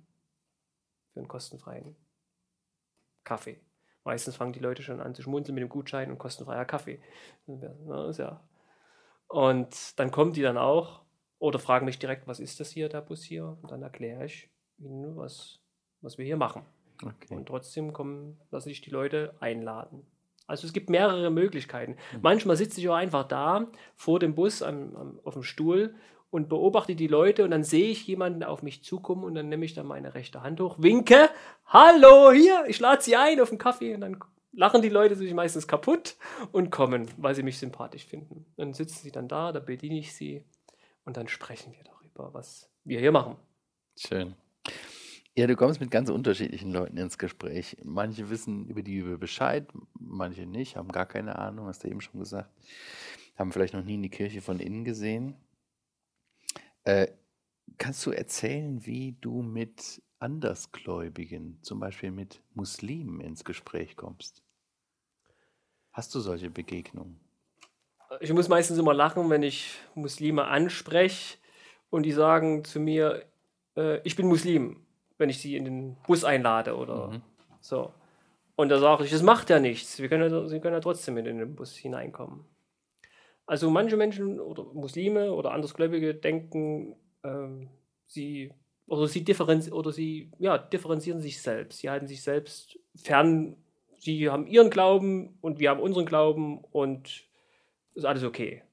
für 1.12 1.21
einen 1.21 1.28
kostenfreien 1.28 1.97
Kaffee. 3.25 3.61
Meistens 4.05 4.37
fangen 4.37 4.52
die 4.52 4.61
Leute 4.61 4.83
schon 4.83 5.00
an 5.00 5.14
zu 5.14 5.23
schmunzeln 5.23 5.55
mit 5.55 5.62
dem 5.62 5.69
Gutschein 5.69 6.11
und 6.11 6.19
kostenfreier 6.19 6.64
Kaffee. 6.64 7.00
Ja. 7.47 8.40
Und 9.28 9.99
dann 9.99 10.11
kommen 10.11 10.33
die 10.33 10.43
dann 10.43 10.57
auch 10.57 11.02
oder 11.38 11.59
fragen 11.59 11.87
mich 11.87 11.99
direkt, 11.99 12.26
was 12.26 12.40
ist 12.40 12.61
das 12.61 12.71
hier, 12.71 12.88
der 12.88 13.02
Bus 13.02 13.23
hier? 13.23 13.57
Und 13.62 13.71
dann 13.71 13.83
erkläre 13.83 14.25
ich 14.25 14.50
ihnen, 14.78 15.17
was, 15.17 15.61
was 16.00 16.19
wir 16.19 16.25
hier 16.25 16.37
machen. 16.37 16.62
Okay. 17.02 17.35
Und 17.35 17.47
trotzdem 17.47 17.93
kommen, 17.93 18.40
lassen 18.50 18.69
sich 18.69 18.81
die 18.81 18.90
Leute 18.90 19.35
einladen. 19.40 20.05
Also 20.47 20.67
es 20.67 20.73
gibt 20.73 20.90
mehrere 20.90 21.31
Möglichkeiten. 21.31 21.93
Mhm. 21.93 22.21
Manchmal 22.23 22.57
sitze 22.57 22.81
ich 22.81 22.88
auch 22.88 22.95
einfach 22.95 23.25
da 23.25 23.69
vor 23.95 24.19
dem 24.19 24.35
Bus 24.35 24.62
am, 24.62 24.97
am, 24.97 25.21
auf 25.23 25.35
dem 25.35 25.43
Stuhl 25.43 25.95
und 26.30 26.49
beobachte 26.49 26.94
die 26.94 27.06
Leute 27.06 27.44
und 27.44 27.50
dann 27.50 27.64
sehe 27.64 27.90
ich 27.90 28.06
jemanden 28.06 28.42
auf 28.42 28.62
mich 28.62 28.85
zukommen 28.85 29.25
und 29.25 29.35
dann 29.35 29.49
nehme 29.49 29.64
ich 29.64 29.75
dann 29.75 29.87
meine 29.87 30.14
rechte 30.14 30.42
Hand 30.42 30.61
hoch, 30.61 30.76
winke, 30.78 31.30
hallo, 31.66 32.32
hier, 32.32 32.64
ich 32.68 32.80
lade 32.80 33.02
sie 33.02 33.16
ein 33.16 33.40
auf 33.40 33.50
einen 33.50 33.58
Kaffee 33.58 33.94
und 33.94 34.02
dann 34.02 34.18
lachen 34.52 34.82
die 34.82 34.88
Leute 34.88 35.16
sich 35.16 35.32
meistens 35.32 35.66
kaputt 35.66 36.16
und 36.52 36.70
kommen, 36.70 37.06
weil 37.16 37.35
sie 37.35 37.42
mich 37.42 37.58
sympathisch 37.58 38.04
finden. 38.04 38.44
Dann 38.56 38.75
sitzen 38.75 39.02
sie 39.02 39.12
dann 39.12 39.28
da, 39.28 39.52
da 39.52 39.61
bediene 39.61 39.99
ich 39.99 40.14
sie 40.14 40.44
und 41.04 41.16
dann 41.16 41.28
sprechen 41.28 41.73
wir 41.73 41.85
darüber, 41.85 42.35
was 42.35 42.70
wir 42.85 43.00
hier 43.00 43.12
machen. 43.12 43.37
Schön. 43.97 44.35
Ja, 45.35 45.47
du 45.47 45.54
kommst 45.54 45.80
mit 45.80 45.92
ganz 45.92 46.11
unterschiedlichen 46.11 46.73
Leuten 46.73 46.97
ins 46.97 47.16
Gespräch. 47.16 47.76
Manche 47.85 48.28
wissen 48.28 48.66
über 48.66 48.82
die 48.82 48.97
Bibel 48.97 49.18
Bescheid, 49.18 49.68
manche 49.94 50.47
nicht, 50.47 50.76
haben 50.76 50.88
gar 50.88 51.06
keine 51.06 51.38
Ahnung, 51.38 51.68
hast 51.68 51.85
du 51.85 51.88
eben 51.88 52.00
schon 52.00 52.18
gesagt, 52.18 52.50
haben 53.37 53.52
vielleicht 53.52 53.75
noch 53.75 53.85
nie 53.85 53.94
in 53.94 54.02
die 54.02 54.11
Kirche 54.11 54.40
von 54.40 54.58
innen 54.58 54.85
gesehen. 54.85 55.37
Äh, 56.85 57.08
kannst 57.76 58.04
du 58.06 58.11
erzählen, 58.11 58.85
wie 58.87 59.16
du 59.20 59.42
mit 59.42 60.02
Andersgläubigen, 60.18 61.58
zum 61.62 61.80
Beispiel 61.80 62.11
mit 62.11 62.42
Muslimen, 62.54 63.20
ins 63.20 63.44
Gespräch 63.44 63.97
kommst? 63.97 64.42
Hast 65.92 66.14
du 66.14 66.20
solche 66.20 66.50
Begegnungen? 66.50 67.20
Ich 68.20 68.32
muss 68.32 68.49
meistens 68.49 68.78
immer 68.78 68.94
lachen, 68.94 69.28
wenn 69.30 69.42
ich 69.42 69.78
Muslime 69.94 70.47
anspreche 70.47 71.37
und 71.90 72.04
die 72.04 72.12
sagen 72.12 72.64
zu 72.64 72.80
mir, 72.80 73.25
äh, 73.76 74.00
ich 74.02 74.16
bin 74.16 74.26
Muslim, 74.26 74.85
wenn 75.18 75.28
ich 75.28 75.40
sie 75.40 75.56
in 75.56 75.64
den 75.64 75.97
Bus 76.06 76.25
einlade 76.25 76.76
oder 76.76 77.08
mhm. 77.08 77.23
so. 77.61 77.92
Und 78.56 78.70
da 78.70 78.78
sage 78.78 79.04
ich, 79.04 79.11
das 79.11 79.23
macht 79.23 79.50
ja 79.50 79.61
nichts. 79.61 79.99
Wir 79.99 80.08
können, 80.08 80.49
sie 80.49 80.58
können 80.61 80.75
ja 80.75 80.80
trotzdem 80.80 81.16
in 81.18 81.25
den 81.25 81.54
Bus 81.54 81.76
hineinkommen. 81.76 82.44
Also 83.49 83.71
manche 83.71 83.97
Menschen 83.97 84.40
oder 84.40 84.64
Muslime 84.75 85.33
oder 85.33 85.52
Andersgläubige 85.52 86.14
denken, 86.14 86.95
ähm, 87.25 87.71
sie 88.05 88.52
oder 88.87 89.09
sie 89.09 89.25
differenz 89.25 89.73
oder 89.73 89.90
sie 89.90 90.31
ja, 90.38 90.59
differenzieren 90.59 91.23
sich 91.23 91.40
selbst. 91.40 91.78
Sie 91.78 91.88
halten 91.88 92.07
sich 92.07 92.23
selbst 92.23 92.78
fern. 92.95 93.57
Sie 94.00 94.28
haben 94.28 94.47
ihren 94.47 94.69
Glauben 94.69 95.38
und 95.40 95.61
wir 95.61 95.71
haben 95.71 95.81
unseren 95.81 96.05
Glauben 96.05 96.59
und 96.59 97.26
ist 97.95 98.05
alles 98.05 98.23
okay. 98.23 98.64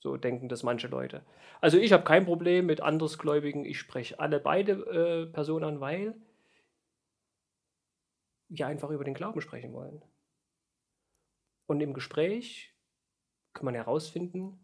So 0.00 0.16
denken 0.16 0.48
das 0.48 0.62
manche 0.62 0.88
Leute. 0.88 1.22
Also 1.60 1.76
ich 1.76 1.92
habe 1.92 2.04
kein 2.04 2.24
Problem 2.24 2.64
mit 2.64 2.80
Andersgläubigen. 2.80 3.66
Ich 3.66 3.78
spreche 3.78 4.18
alle 4.18 4.40
beide 4.40 4.72
äh, 4.72 5.26
Personen 5.30 5.64
an, 5.66 5.80
weil 5.80 6.14
wir 8.48 8.66
einfach 8.66 8.88
über 8.88 9.04
den 9.04 9.14
Glauben 9.14 9.42
sprechen 9.42 9.74
wollen. 9.74 10.02
Und 11.66 11.82
im 11.82 11.92
Gespräch 11.92 12.72
kann 13.56 13.64
man 13.64 13.74
herausfinden, 13.74 14.60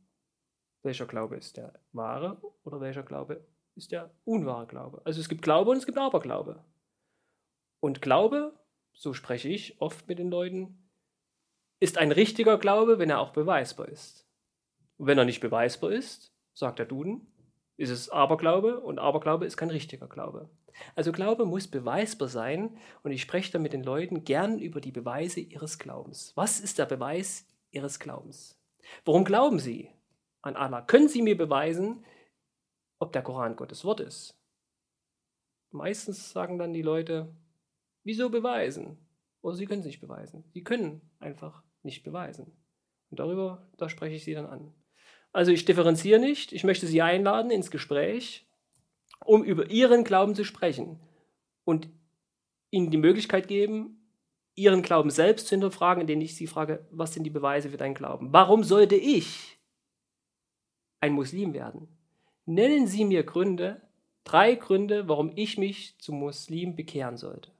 welcher 0.84 1.06
Glaube 1.06 1.36
ist 1.36 1.56
der 1.56 1.80
wahre 1.92 2.40
oder 2.62 2.80
welcher 2.80 3.02
Glaube 3.02 3.44
ist 3.74 3.90
der 3.90 4.10
unwahre 4.24 4.66
Glaube. 4.66 5.00
Also 5.04 5.20
es 5.20 5.28
gibt 5.30 5.42
Glaube 5.42 5.70
und 5.70 5.78
es 5.78 5.86
gibt 5.86 5.96
Aberglaube. 5.96 6.62
Und 7.80 8.02
Glaube, 8.02 8.52
so 8.92 9.14
spreche 9.14 9.48
ich 9.48 9.80
oft 9.80 10.06
mit 10.08 10.18
den 10.18 10.30
Leuten, 10.30 10.90
ist 11.80 11.96
ein 11.96 12.12
richtiger 12.12 12.58
Glaube, 12.58 12.98
wenn 12.98 13.10
er 13.10 13.20
auch 13.20 13.32
beweisbar 13.32 13.88
ist. 13.88 14.28
Und 14.98 15.06
wenn 15.06 15.18
er 15.18 15.24
nicht 15.24 15.40
beweisbar 15.40 15.90
ist, 15.90 16.36
sagt 16.52 16.78
der 16.78 16.86
Duden, 16.86 17.26
ist 17.78 17.90
es 17.90 18.10
Aberglaube 18.10 18.78
und 18.80 18.98
Aberglaube 18.98 19.46
ist 19.46 19.56
kein 19.56 19.70
richtiger 19.70 20.06
Glaube. 20.06 20.50
Also 20.94 21.12
Glaube 21.12 21.46
muss 21.46 21.66
beweisbar 21.66 22.28
sein 22.28 22.76
und 23.02 23.12
ich 23.12 23.22
spreche 23.22 23.52
da 23.52 23.58
mit 23.58 23.72
den 23.72 23.82
Leuten 23.82 24.24
gern 24.24 24.58
über 24.58 24.82
die 24.82 24.92
Beweise 24.92 25.40
ihres 25.40 25.78
Glaubens. 25.78 26.36
Was 26.36 26.60
ist 26.60 26.78
der 26.78 26.86
Beweis 26.86 27.46
ihres 27.70 27.98
Glaubens? 27.98 28.61
Warum 29.04 29.24
glauben 29.24 29.58
Sie 29.58 29.90
an 30.42 30.56
Allah? 30.56 30.82
Können 30.82 31.08
Sie 31.08 31.22
mir 31.22 31.36
beweisen, 31.36 32.04
ob 32.98 33.12
der 33.12 33.22
Koran 33.22 33.56
Gottes 33.56 33.84
Wort 33.84 34.00
ist? 34.00 34.38
Meistens 35.70 36.30
sagen 36.30 36.58
dann 36.58 36.72
die 36.72 36.82
Leute, 36.82 37.34
wieso 38.04 38.30
beweisen? 38.30 38.98
Oder 39.40 39.56
sie 39.56 39.66
können 39.66 39.80
es 39.80 39.86
nicht 39.86 40.00
beweisen. 40.00 40.44
Sie 40.52 40.62
können 40.62 41.00
einfach 41.18 41.62
nicht 41.82 42.04
beweisen. 42.04 42.52
Und 43.10 43.20
darüber, 43.20 43.68
da 43.76 43.88
spreche 43.88 44.16
ich 44.16 44.24
sie 44.24 44.34
dann 44.34 44.46
an. 44.46 44.72
Also 45.32 45.50
ich 45.50 45.64
differenziere 45.64 46.20
nicht, 46.20 46.52
ich 46.52 46.62
möchte 46.62 46.86
sie 46.86 47.02
einladen 47.02 47.50
ins 47.50 47.70
Gespräch, 47.70 48.46
um 49.24 49.42
über 49.42 49.70
ihren 49.70 50.04
Glauben 50.04 50.34
zu 50.34 50.44
sprechen 50.44 51.00
und 51.64 51.88
ihnen 52.70 52.90
die 52.90 52.98
Möglichkeit 52.98 53.48
geben, 53.48 54.01
ihren 54.54 54.82
Glauben 54.82 55.10
selbst 55.10 55.46
zu 55.48 55.54
hinterfragen, 55.54 56.02
indem 56.02 56.20
ich 56.20 56.36
sie 56.36 56.46
frage, 56.46 56.86
was 56.90 57.14
sind 57.14 57.24
die 57.24 57.30
Beweise 57.30 57.70
für 57.70 57.76
deinen 57.76 57.94
Glauben? 57.94 58.32
Warum 58.32 58.64
sollte 58.64 58.96
ich 58.96 59.58
ein 61.00 61.12
Muslim 61.12 61.54
werden? 61.54 61.88
Nennen 62.44 62.86
Sie 62.86 63.04
mir 63.04 63.22
Gründe, 63.22 63.80
drei 64.24 64.54
Gründe, 64.54 65.08
warum 65.08 65.32
ich 65.36 65.58
mich 65.58 65.98
zum 65.98 66.18
Muslim 66.18 66.74
bekehren 66.76 67.16
sollte. 67.16 67.50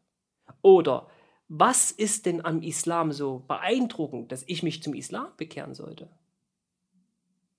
Oder 0.60 1.08
was 1.48 1.90
ist 1.90 2.26
denn 2.26 2.44
am 2.44 2.62
Islam 2.62 3.12
so 3.12 3.40
beeindruckend, 3.46 4.32
dass 4.32 4.44
ich 4.46 4.62
mich 4.62 4.82
zum 4.82 4.94
Islam 4.94 5.28
bekehren 5.36 5.74
sollte? 5.74 6.10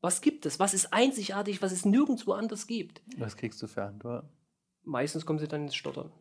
Was 0.01 0.19
gibt 0.19 0.45
es? 0.45 0.59
Was 0.59 0.73
ist 0.73 0.91
einzigartig, 0.91 1.61
was 1.61 1.71
es 1.71 1.85
nirgendwo 1.85 2.33
anders 2.33 2.67
gibt? 2.67 3.01
Was 3.17 3.37
kriegst 3.37 3.61
du 3.61 3.67
für 3.67 3.83
Antworten? 3.83 4.27
Meistens 4.83 5.25
kommen 5.25 5.39
sie 5.39 5.47
dann 5.47 5.63
ins 5.63 5.75
Stottern. 5.75 6.11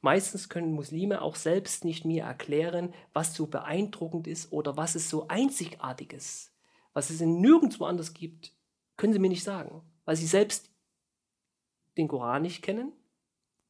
Meistens 0.00 0.48
können 0.48 0.72
Muslime 0.72 1.22
auch 1.22 1.36
selbst 1.36 1.84
nicht 1.84 2.04
mir 2.04 2.24
erklären, 2.24 2.94
was 3.12 3.34
so 3.34 3.46
beeindruckend 3.46 4.26
ist 4.26 4.52
oder 4.52 4.76
was 4.76 4.94
es 4.94 5.10
so 5.10 5.28
einzigartig 5.28 6.12
ist. 6.12 6.52
Was 6.92 7.10
es 7.10 7.20
in 7.20 7.40
nirgendwo 7.40 7.84
anders 7.84 8.14
gibt, 8.14 8.52
können 8.96 9.12
sie 9.12 9.18
mir 9.18 9.28
nicht 9.28 9.44
sagen, 9.44 9.82
weil 10.04 10.16
sie 10.16 10.26
selbst 10.26 10.70
den 11.96 12.08
Koran 12.08 12.42
nicht 12.42 12.62
kennen 12.62 12.92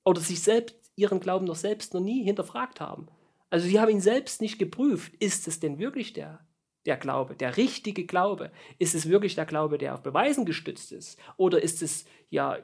oder 0.04 0.20
sich 0.20 0.42
selbst 0.42 0.92
ihren 0.96 1.20
Glauben 1.20 1.46
noch 1.46 1.56
selbst 1.56 1.94
noch 1.94 2.00
nie 2.00 2.24
hinterfragt 2.24 2.80
haben. 2.80 3.08
Also 3.48 3.66
sie 3.66 3.80
haben 3.80 3.90
ihn 3.90 4.00
selbst 4.00 4.40
nicht 4.40 4.58
geprüft. 4.58 5.14
Ist 5.18 5.48
es 5.48 5.60
denn 5.60 5.78
wirklich 5.78 6.12
der, 6.12 6.46
der 6.86 6.96
Glaube, 6.96 7.34
der 7.34 7.56
richtige 7.56 8.06
Glaube? 8.06 8.52
Ist 8.78 8.94
es 8.94 9.08
wirklich 9.08 9.34
der 9.34 9.46
Glaube, 9.46 9.78
der 9.78 9.94
auf 9.94 10.02
Beweisen 10.02 10.44
gestützt 10.44 10.92
ist? 10.92 11.18
Oder 11.36 11.62
ist 11.62 11.82
es 11.82 12.04
ja 12.28 12.58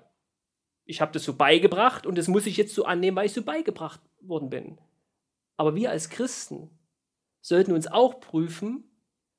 ich 0.87 1.01
habe 1.01 1.13
das 1.13 1.25
so 1.25 1.35
beigebracht 1.35 2.07
und 2.07 2.17
das 2.17 2.29
muss 2.29 2.47
ich 2.47 2.57
jetzt 2.57 2.75
so 2.75 2.85
annehmen, 2.85 3.17
weil 3.17 3.27
ich 3.27 3.33
so 3.33 3.43
beigebracht 3.43 4.01
worden 4.21 4.49
bin. 4.49 4.79
Aber 5.57 5.75
wir 5.75 5.91
als 5.91 6.09
Christen 6.09 6.71
sollten 7.41 7.73
uns 7.73 7.87
auch 7.87 8.21
prüfen, 8.21 8.85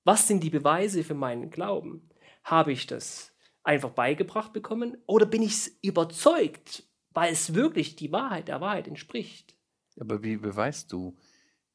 was 0.03 0.27
sind 0.27 0.43
die 0.43 0.49
Beweise 0.49 1.03
für 1.03 1.13
meinen 1.13 1.49
Glauben? 1.49 2.09
Habe 2.43 2.71
ich 2.71 2.85
das 2.87 3.33
einfach 3.63 3.89
beigebracht 3.89 4.53
bekommen 4.53 4.97
oder 5.05 5.25
bin 5.25 5.41
ich 5.41 5.71
überzeugt, 5.83 6.83
weil 7.11 7.31
es 7.33 7.53
wirklich 7.53 7.95
die 7.95 8.11
Wahrheit 8.11 8.47
der 8.47 8.61
Wahrheit 8.61 8.87
entspricht? 8.87 9.57
Aber 9.99 10.23
wie 10.23 10.37
beweist 10.37 10.91
du, 10.91 11.17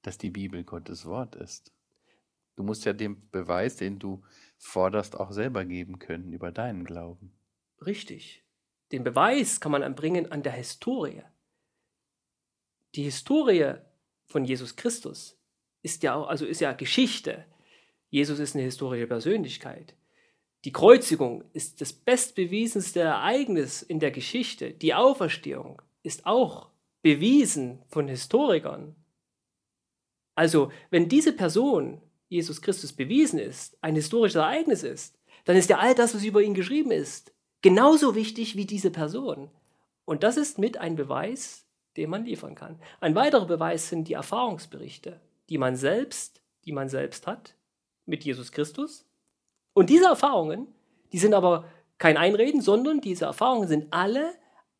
dass 0.02 0.18
die 0.18 0.30
Bibel 0.30 0.64
Gottes 0.64 1.06
Wort 1.06 1.34
ist? 1.36 1.72
Du 2.56 2.62
musst 2.62 2.84
ja 2.84 2.92
den 2.92 3.30
Beweis, 3.30 3.76
den 3.76 3.98
du 3.98 4.22
forderst, 4.58 5.18
auch 5.18 5.32
selber 5.32 5.64
geben 5.64 5.98
können 5.98 6.32
über 6.32 6.52
deinen 6.52 6.84
Glauben. 6.84 7.32
Richtig. 7.84 8.44
Den 8.92 9.04
Beweis 9.04 9.60
kann 9.60 9.72
man 9.72 9.82
anbringen 9.82 10.30
an 10.30 10.42
der 10.42 10.52
Historie. 10.52 11.22
Die 12.94 13.04
Historie 13.04 13.74
von 14.26 14.44
Jesus 14.44 14.76
Christus 14.76 15.38
ist 15.82 16.02
ja 16.02 16.14
auch, 16.14 16.28
also 16.28 16.44
ist 16.44 16.60
ja 16.60 16.72
Geschichte. 16.72 17.46
Jesus 18.10 18.38
ist 18.38 18.54
eine 18.54 18.64
historische 18.64 19.06
Persönlichkeit. 19.06 19.94
Die 20.64 20.72
Kreuzigung 20.72 21.42
ist 21.54 21.80
das 21.80 21.92
bestbewiesenste 21.92 23.00
Ereignis 23.00 23.82
in 23.82 23.98
der 23.98 24.10
Geschichte. 24.10 24.72
Die 24.72 24.94
Auferstehung 24.94 25.80
ist 26.02 26.26
auch 26.26 26.68
bewiesen 27.00 27.82
von 27.88 28.06
Historikern. 28.06 28.94
Also, 30.34 30.70
wenn 30.90 31.08
diese 31.08 31.32
Person 31.32 32.00
Jesus 32.28 32.62
Christus 32.62 32.92
bewiesen 32.92 33.38
ist, 33.38 33.76
ein 33.82 33.94
historisches 33.94 34.36
Ereignis 34.36 34.82
ist, 34.82 35.18
dann 35.44 35.56
ist 35.56 35.68
ja 35.68 35.78
all 35.78 35.94
das, 35.94 36.14
was 36.14 36.24
über 36.24 36.42
ihn 36.42 36.54
geschrieben 36.54 36.92
ist, 36.92 37.32
genauso 37.62 38.14
wichtig 38.14 38.56
wie 38.56 38.66
diese 38.66 38.90
Person. 38.90 39.50
Und 40.04 40.22
das 40.22 40.36
ist 40.36 40.58
mit 40.58 40.78
ein 40.78 40.96
Beweis, 40.96 41.64
den 41.96 42.10
man 42.10 42.24
liefern 42.24 42.54
kann. 42.54 42.78
Ein 43.00 43.14
weiterer 43.14 43.46
Beweis 43.46 43.88
sind 43.88 44.08
die 44.08 44.14
Erfahrungsberichte, 44.14 45.20
die 45.48 45.58
man 45.58 45.76
selbst, 45.76 46.42
die 46.64 46.72
man 46.72 46.88
selbst 46.88 47.26
hat 47.26 47.54
mit 48.04 48.24
Jesus 48.24 48.52
Christus. 48.52 49.06
Und 49.74 49.90
diese 49.90 50.06
Erfahrungen, 50.06 50.66
die 51.12 51.18
sind 51.18 51.34
aber 51.34 51.64
kein 51.98 52.16
Einreden, 52.16 52.60
sondern 52.60 53.00
diese 53.00 53.26
Erfahrungen 53.26 53.68
sind 53.68 53.92
alle 53.92 54.34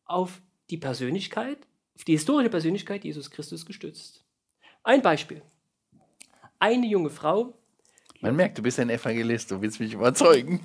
auf 0.05 0.41
die 0.69 0.77
Persönlichkeit, 0.77 1.59
auf 1.95 2.03
die 2.03 2.13
historische 2.13 2.49
Persönlichkeit 2.49 3.03
Jesus 3.03 3.31
Christus 3.31 3.65
gestützt. 3.65 4.25
Ein 4.83 5.01
Beispiel. 5.01 5.41
Eine 6.59 6.87
junge 6.87 7.09
Frau. 7.09 7.53
Man 8.19 8.35
merkt, 8.35 8.57
du 8.57 8.61
bist 8.61 8.79
ein 8.79 8.89
Evangelist, 8.89 9.51
du 9.51 9.61
willst 9.61 9.79
mich 9.79 9.93
überzeugen. 9.93 10.61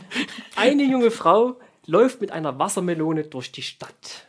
Eine 0.56 0.84
junge 0.84 1.10
Frau 1.10 1.58
läuft 1.88 2.20
mit 2.20 2.30
einer 2.32 2.58
Wassermelone 2.58 3.24
durch 3.24 3.50
die 3.50 3.62
Stadt. 3.62 4.28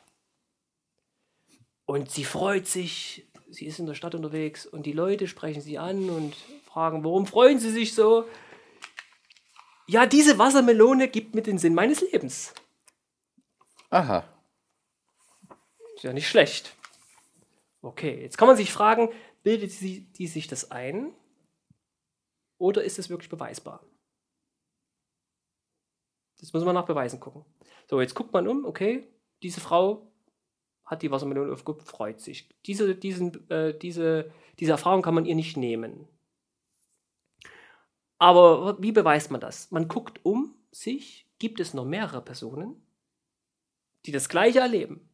Und 1.86 2.10
sie 2.10 2.24
freut 2.24 2.68
sich, 2.68 3.28
sie 3.50 3.66
ist 3.66 3.80
in 3.80 3.86
der 3.86 3.96
Stadt 3.96 4.16
unterwegs 4.16 4.66
und 4.66 4.86
die 4.86 4.94
Leute 4.94 5.28
sprechen 5.28 5.62
sie 5.62 5.78
an 5.78 6.10
und 6.10 6.36
fragen, 6.66 7.04
warum 7.04 7.28
freuen 7.28 7.60
sie 7.60 7.72
sich 7.72 7.94
so? 7.94 8.26
Ja, 9.88 10.06
diese 10.06 10.40
Wassermelone 10.40 11.10
gibt 11.10 11.36
mir 11.36 11.42
den 11.42 11.58
Sinn 11.58 11.74
meines 11.74 12.00
Lebens. 12.00 12.54
Aha. 13.90 14.24
Ist 15.96 16.04
ja 16.04 16.14
nicht 16.14 16.30
schlecht. 16.30 16.76
Okay, 17.82 18.22
jetzt 18.22 18.38
kann 18.38 18.48
man 18.48 18.56
sich 18.56 18.72
fragen, 18.72 19.10
bildet 19.44 19.72
sie 19.72 20.02
die 20.14 20.28
sich 20.28 20.48
das 20.48 20.72
ein 20.72 21.12
oder 22.58 22.84
ist 22.84 23.00
es 23.00 23.10
wirklich 23.10 23.30
beweisbar? 23.30 23.84
Das 26.40 26.54
muss 26.54 26.64
man 26.64 26.74
nach 26.74 26.86
Beweisen 26.86 27.20
gucken. 27.20 27.46
So, 27.90 28.02
jetzt 28.02 28.16
guckt 28.16 28.34
man 28.34 28.48
um, 28.48 28.66
okay, 28.66 29.08
diese 29.44 29.62
Frau 29.62 30.12
hat 30.86 31.02
die 31.02 31.12
Wassermelone 31.12 31.52
aufgeguckt, 31.52 31.84
freut 31.84 32.20
sich. 32.20 32.50
Diese, 32.66 32.96
diesen, 32.96 33.50
äh, 33.50 33.78
diese, 33.78 34.32
diese 34.60 34.72
Erfahrung 34.72 35.02
kann 35.02 35.14
man 35.14 35.26
ihr 35.26 35.36
nicht 35.36 35.58
nehmen. 35.58 36.08
Aber 38.18 38.82
wie 38.82 38.92
beweist 38.92 39.32
man 39.32 39.40
das? 39.40 39.72
Man 39.72 39.88
guckt 39.88 40.20
um 40.24 40.56
sich, 40.72 41.28
gibt 41.40 41.60
es 41.60 41.74
noch 41.74 41.86
mehrere 41.86 42.22
Personen, 42.22 42.86
die 44.06 44.12
das 44.12 44.30
Gleiche 44.30 44.60
erleben 44.60 45.10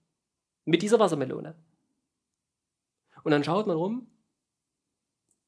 mit 0.64 0.82
dieser 0.82 1.00
Wassermelone. 1.00 1.56
Und 3.24 3.32
dann 3.32 3.44
schaut 3.44 3.68
man 3.68 3.78
rum, 3.78 4.08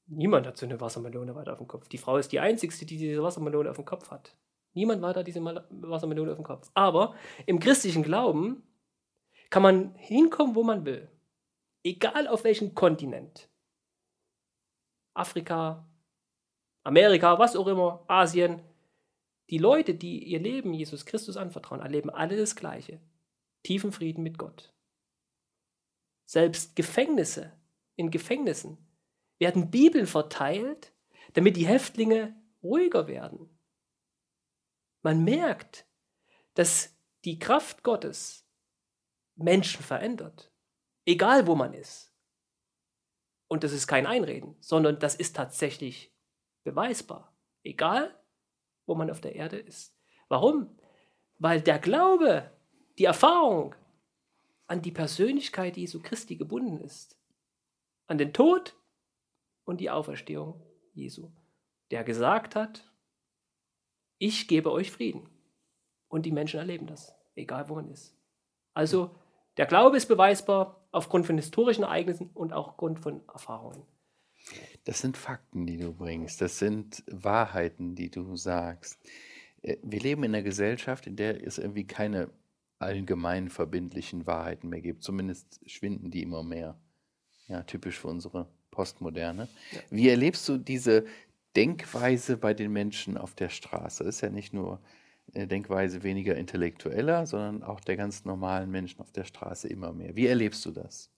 niemand 0.08 0.48
hat 0.48 0.58
so 0.58 0.66
eine 0.66 0.80
Wassermelone 0.80 1.36
weiter 1.36 1.54
auf 1.54 1.60
dem 1.60 1.68
Kopf. 1.68 1.88
Die 1.88 1.98
Frau 1.98 2.18
ist 2.18 2.32
die 2.32 2.40
Einzige, 2.40 2.76
die 2.86 2.98
diese 2.98 3.24
Wassermelone 3.24 3.70
auf 3.70 3.78
dem 3.78 3.86
Kopf 3.86 4.12
hat. 4.12 4.36
Niemand 4.78 5.02
weiter 5.02 5.24
diese 5.24 5.44
Wassermelone 5.44 6.30
auf 6.30 6.38
dem 6.38 6.44
Kopf. 6.44 6.70
Aber 6.76 7.16
im 7.48 7.60
christlichen 7.60 8.04
Glauben 8.04 8.62
kann 9.50 9.64
man 9.64 9.96
hinkommen, 9.96 10.54
wo 10.54 10.62
man 10.62 10.86
will. 10.86 11.10
Egal 11.84 12.28
auf 12.28 12.44
welchem 12.44 12.76
Kontinent. 12.76 13.50
Afrika, 15.16 15.90
Amerika, 16.84 17.40
was 17.40 17.56
auch 17.56 17.66
immer, 17.66 18.06
Asien. 18.08 18.62
Die 19.50 19.58
Leute, 19.58 19.96
die 19.96 20.24
ihr 20.24 20.40
Leben 20.40 20.76
Jesus 20.76 21.08
Christus 21.08 21.38
anvertrauen, 21.38 21.82
erleben 21.82 22.12
alle 22.12 22.38
das 22.38 22.56
Gleiche. 22.56 23.02
Tiefen 23.64 23.92
Frieden 23.92 24.22
mit 24.22 24.38
Gott. 24.38 24.76
Selbst 26.26 26.76
Gefängnisse, 26.76 27.52
in 27.96 28.12
Gefängnissen 28.12 28.78
werden 29.40 29.72
Bibeln 29.72 30.06
verteilt, 30.06 30.94
damit 31.34 31.58
die 31.58 31.66
Häftlinge 31.66 32.40
ruhiger 32.62 33.08
werden. 33.08 33.57
Man 35.08 35.24
merkt, 35.24 35.88
dass 36.54 36.94
die 37.24 37.40
Kraft 37.40 37.82
Gottes 37.82 38.46
Menschen 39.36 39.82
verändert. 39.82 40.52
Egal 41.06 41.48
wo 41.48 41.56
man 41.56 41.74
ist. 41.74 42.14
Und 43.48 43.64
das 43.64 43.72
ist 43.72 43.88
kein 43.88 44.06
Einreden, 44.06 44.58
sondern 44.60 45.00
das 45.00 45.16
ist 45.16 45.34
tatsächlich 45.34 46.14
beweisbar. 46.66 47.34
Egal 47.64 48.22
wo 48.86 48.96
man 48.96 49.10
auf 49.10 49.22
der 49.22 49.34
Erde 49.34 49.58
ist. 49.58 49.98
Warum? 50.28 50.78
Weil 51.38 51.62
der 51.62 51.80
Glaube, 51.80 52.52
die 52.98 53.06
Erfahrung 53.06 53.76
an 54.66 54.82
die 54.82 54.92
Persönlichkeit 54.92 55.78
Jesu 55.78 56.02
Christi 56.02 56.36
gebunden 56.36 56.82
ist. 56.82 57.18
An 58.08 58.18
den 58.18 58.34
Tod 58.34 58.76
und 59.64 59.80
die 59.80 59.90
Auferstehung 59.90 60.62
Jesu. 60.94 61.32
Der 61.92 62.04
gesagt 62.04 62.58
hat, 62.58 62.92
ich 64.18 64.48
gebe 64.48 64.72
euch 64.72 64.92
Frieden. 64.92 65.30
Und 66.08 66.26
die 66.26 66.32
Menschen 66.32 66.60
erleben 66.60 66.88
das, 66.88 67.14
egal 67.36 67.70
wo 67.70 67.76
man 67.76 67.90
ist. 67.90 68.16
Also 68.74 69.16
der 69.58 69.66
Glaube 69.66 69.98
ist 69.98 70.08
beweisbar 70.08 70.88
aufgrund 70.92 71.26
von 71.26 71.36
historischen 71.36 71.84
Ereignissen 71.84 72.30
und 72.34 72.54
auch 72.54 72.70
aufgrund 72.70 73.00
von 73.00 73.22
Erfahrungen. 73.28 73.84
Das 74.86 75.00
sind 75.00 75.18
Fakten, 75.18 75.66
die 75.66 75.78
du 75.78 75.94
bringst. 75.94 76.42
Das 76.42 76.60
sind 76.60 77.04
Wahrheiten, 77.12 77.96
die 77.96 78.10
du 78.10 78.36
sagst. 78.36 79.00
Äh, 79.62 79.78
wir 79.84 80.00
leben 80.00 80.24
in 80.24 80.34
einer 80.34 80.44
Gesellschaft, 80.44 81.08
in 81.08 81.16
der 81.16 81.46
es 81.46 81.58
irgendwie 81.58 81.86
keine 81.86 82.30
allgemein 82.80 83.50
verbindlichen 83.50 84.28
Wahrheiten 84.28 84.70
mehr 84.70 84.82
gibt. 84.82 85.04
Zumindest 85.04 85.60
schwinden 85.70 86.12
die 86.12 86.22
immer 86.22 86.44
mehr. 86.44 86.80
Ja, 87.48 87.64
typisch 87.64 88.00
für 88.00 88.08
unsere 88.08 88.48
Postmoderne. 88.72 89.48
Ja. 89.72 89.80
Wie 89.90 90.10
erlebst 90.10 90.48
du 90.48 90.58
diese 90.58 91.06
Denkweise 91.58 92.38
bei 92.38 92.54
den 92.54 92.72
Menschen 92.72 93.18
auf 93.18 93.34
der 93.34 93.50
Straße? 93.50 94.04
Das 94.04 94.16
ist 94.16 94.22
ja 94.22 94.30
nicht 94.30 94.54
nur 94.54 94.80
Denkweise 95.34 96.04
weniger 96.04 96.36
intellektueller, 96.36 97.26
sondern 97.26 97.64
auch 97.64 97.80
der 97.80 97.98
ganz 97.98 98.26
normalen 98.26 98.70
Menschen 98.70 99.02
auf 99.02 99.12
der 99.12 99.24
Straße 99.24 99.68
immer 99.68 99.92
mehr. 99.92 100.16
Wie 100.16 100.28
erlebst 100.28 100.64
du 100.66 100.72
das? 100.72 101.12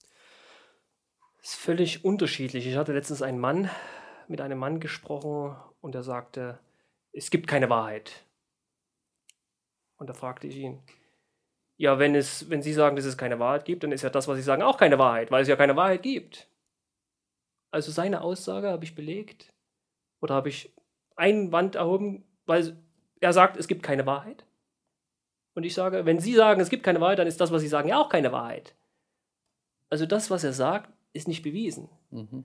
Das 1.41 1.51
ist 1.51 1.59
völlig 1.59 2.05
unterschiedlich. 2.05 2.65
Ich 2.65 2.77
hatte 2.77 2.93
letztens 2.93 3.21
einen 3.21 3.37
Mann 3.37 3.69
mit 4.29 4.39
einem 4.39 4.57
Mann 4.57 4.79
gesprochen 4.79 5.55
und 5.81 5.93
er 5.93 6.03
sagte, 6.03 6.57
es 7.11 7.29
gibt 7.29 7.47
keine 7.47 7.69
Wahrheit. 7.69 8.25
Und 9.97 10.09
da 10.09 10.13
fragte 10.13 10.47
ich 10.47 10.55
ihn, 10.55 10.81
ja, 11.75 11.99
wenn, 11.99 12.15
es, 12.15 12.49
wenn 12.49 12.61
Sie 12.61 12.73
sagen, 12.73 12.95
dass 12.95 13.05
es 13.05 13.17
keine 13.17 13.39
Wahrheit 13.39 13.65
gibt, 13.65 13.83
dann 13.83 13.91
ist 13.91 14.03
ja 14.03 14.09
das, 14.09 14.27
was 14.27 14.37
Sie 14.37 14.43
sagen, 14.43 14.63
auch 14.63 14.77
keine 14.77 14.99
Wahrheit, 14.99 15.31
weil 15.31 15.41
es 15.41 15.49
ja 15.49 15.57
keine 15.57 15.75
Wahrheit 15.75 16.03
gibt. 16.03 16.49
Also 17.71 17.91
seine 17.91 18.21
Aussage 18.21 18.69
habe 18.69 18.85
ich 18.85 18.95
belegt 18.95 19.53
oder 20.21 20.35
habe 20.35 20.49
ich 20.49 20.73
einen 21.15 21.51
Wand 21.51 21.75
erhoben, 21.75 22.23
weil 22.45 22.77
er 23.19 23.33
sagt, 23.33 23.57
es 23.57 23.67
gibt 23.67 23.83
keine 23.83 24.05
Wahrheit. 24.05 24.45
Und 25.53 25.63
ich 25.63 25.73
sage, 25.73 26.05
wenn 26.05 26.19
Sie 26.19 26.33
sagen, 26.33 26.61
es 26.61 26.69
gibt 26.69 26.83
keine 26.83 27.01
Wahrheit, 27.01 27.19
dann 27.19 27.27
ist 27.27 27.41
das, 27.41 27.51
was 27.51 27.61
Sie 27.61 27.67
sagen, 27.67 27.89
ja 27.89 27.99
auch 27.99 28.09
keine 28.09 28.31
Wahrheit. 28.31 28.75
Also 29.89 30.05
das, 30.05 30.29
was 30.29 30.43
er 30.43 30.53
sagt, 30.53 30.91
ist 31.13 31.27
nicht 31.27 31.43
bewiesen. 31.43 31.89
Mhm. 32.11 32.43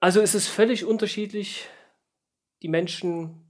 Also 0.00 0.20
ist 0.20 0.34
es 0.34 0.48
völlig 0.48 0.84
unterschiedlich, 0.84 1.68
die 2.62 2.68
Menschen, 2.68 3.44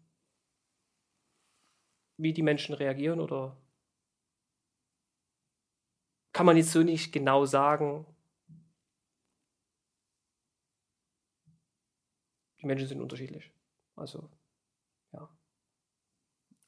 wie 2.16 2.32
die 2.32 2.42
Menschen 2.42 2.74
reagieren 2.74 3.20
oder 3.20 3.56
kann 6.32 6.46
man 6.46 6.56
jetzt 6.56 6.72
so 6.72 6.82
nicht 6.82 7.12
genau 7.12 7.44
sagen. 7.44 8.06
Die 12.60 12.66
Menschen 12.66 12.88
sind 12.88 13.00
unterschiedlich. 13.00 13.50
Also 13.96 14.28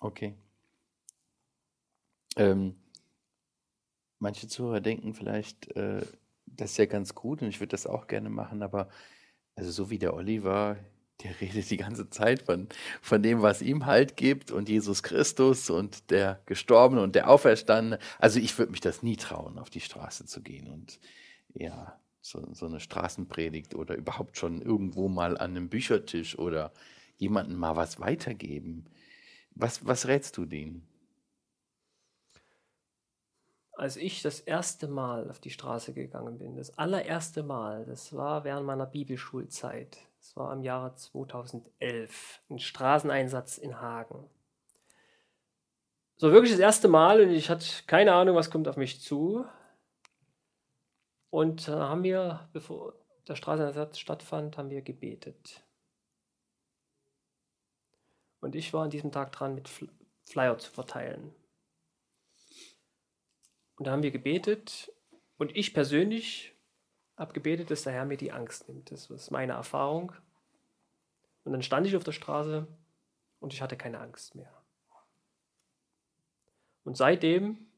Okay. 0.03 0.35
Ähm, 2.37 2.75
manche 4.19 4.49
Zuhörer 4.49 4.81
denken 4.81 5.15
vielleicht, 5.15 5.69
äh, 5.77 6.05
das 6.47 6.73
ist 6.73 6.77
ja 6.79 6.87
ganz 6.87 7.15
gut 7.15 7.41
und 7.41 7.49
ich 7.49 7.61
würde 7.61 7.71
das 7.71 7.87
auch 7.87 8.09
gerne 8.09 8.31
machen, 8.31 8.63
aber 8.63 8.89
also 9.55 9.71
so 9.71 9.91
wie 9.91 9.99
der 9.99 10.15
Oliver, 10.15 10.77
der 11.23 11.41
redet 11.41 11.71
die 11.71 11.77
ganze 11.77 12.11
Zeit 12.11 12.43
von, 12.43 12.69
von 13.01 13.23
dem, 13.23 13.43
was 13.43 13.63
ihm 13.63 13.87
Halt 13.87 14.17
gibt 14.17 14.51
und 14.51 14.69
Jesus 14.69 15.05
Christus 15.05 15.71
und 15.71 16.11
der 16.11 16.43
Gestorbene 16.47 17.01
und 17.03 17.15
der 17.15 17.31
Auferstandene. 17.31 18.01
Also 18.19 18.41
ich 18.41 18.59
würde 18.59 18.73
mich 18.73 18.81
das 18.81 19.05
nie 19.05 19.17
trauen, 19.17 19.59
auf 19.59 19.71
die 19.71 19.81
Straße 19.81 20.27
zu 20.27 20.43
gehen 20.43 20.69
und 20.69 20.99
ja, 21.55 22.01
so, 22.23 22.55
so 22.55 22.67
eine 22.67 22.81
Straßenpredigt 22.81 23.75
oder 23.75 23.97
überhaupt 23.97 24.39
schon 24.39 24.63
irgendwo 24.63 25.09
mal 25.09 25.37
an 25.37 25.51
einem 25.51 25.69
Büchertisch 25.69 26.39
oder 26.39 26.73
jemandem 27.19 27.59
mal 27.59 27.77
was 27.77 28.01
weitergeben. 28.01 28.87
Was, 29.55 29.85
was 29.87 30.07
rätst 30.07 30.37
du 30.39 30.47
denen? 30.47 30.87
Als 33.75 33.97
ich 33.97 34.23
das 34.23 34.39
erste 34.41 34.87
Mal 34.87 35.29
auf 35.29 35.41
die 35.41 35.51
Straße 35.51 35.93
gegangen 35.93 36.39
bin, 36.39 36.57
das 36.57 36.79
allererste 36.79 37.43
Mal, 37.43 37.85
das 37.85 38.13
war 38.13 38.45
während 38.45 38.67
meiner 38.67 38.87
Bibelschulzeit. 38.87 39.99
Das 40.19 40.37
war 40.37 40.53
im 40.53 40.63
Jahre 40.63 40.95
2011, 40.95 42.43
ein 42.49 42.59
Straßeneinsatz 42.61 43.59
in 43.59 43.81
Hagen. 43.81 44.31
So 46.17 46.31
wirklich 46.31 46.53
das 46.53 46.61
erste 46.61 46.87
Mal 46.87 47.21
und 47.21 47.31
ich 47.31 47.51
hatte 47.51 47.67
keine 47.89 48.13
Ahnung, 48.13 48.37
was 48.37 48.51
kommt 48.51 48.69
auf 48.69 48.77
mich 48.77 49.01
zu. 49.01 49.45
Und 51.33 51.66
äh, 51.66 51.73
haben 51.73 52.03
wir, 52.03 52.47
bevor 52.53 52.92
der 53.27 53.37
Straßeneinsatz 53.37 53.99
stattfand, 53.99 54.59
haben 54.59 54.68
wir 54.68 54.83
gebetet. 54.83 55.64
Und 58.40 58.55
ich 58.55 58.75
war 58.75 58.85
an 58.85 58.90
diesem 58.90 59.12
Tag 59.12 59.33
dran, 59.33 59.55
mit 59.55 59.71
Flyer 60.27 60.59
zu 60.59 60.71
verteilen. 60.71 61.35
Und 63.77 63.87
da 63.87 63.92
haben 63.92 64.03
wir 64.03 64.11
gebetet 64.11 64.92
und 65.38 65.57
ich 65.57 65.73
persönlich 65.73 66.55
habe 67.16 67.33
gebetet, 67.33 67.71
dass 67.71 67.85
der 67.85 67.95
Herr 67.95 68.05
mir 68.05 68.18
die 68.18 68.33
Angst 68.33 68.68
nimmt. 68.68 68.90
Das 68.90 69.09
ist 69.09 69.31
meine 69.31 69.55
Erfahrung. 69.55 70.12
Und 71.45 71.53
dann 71.53 71.62
stand 71.62 71.87
ich 71.87 71.97
auf 71.97 72.05
der 72.05 72.12
Straße 72.12 72.66
und 73.40 73.55
ich 73.55 73.62
hatte 73.62 73.79
keine 73.79 74.01
Angst 74.01 74.35
mehr. 74.35 74.53
Und 76.85 76.99
seitdem 76.99 77.71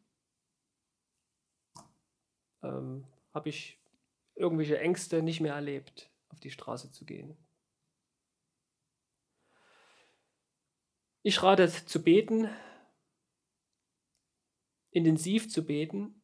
ähm, 2.64 3.06
habe 3.34 3.48
ich 3.48 3.78
irgendwelche 4.34 4.78
Ängste 4.78 5.22
nicht 5.22 5.40
mehr 5.40 5.54
erlebt, 5.54 6.10
auf 6.28 6.40
die 6.40 6.50
Straße 6.50 6.90
zu 6.90 7.04
gehen. 7.04 7.36
Ich 11.22 11.42
rate 11.42 11.68
zu 11.68 12.02
beten, 12.02 12.48
intensiv 14.90 15.50
zu 15.50 15.64
beten 15.64 16.22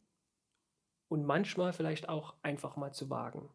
und 1.08 1.24
manchmal 1.24 1.72
vielleicht 1.72 2.08
auch 2.08 2.34
einfach 2.42 2.76
mal 2.76 2.92
zu 2.92 3.10
wagen. 3.10 3.48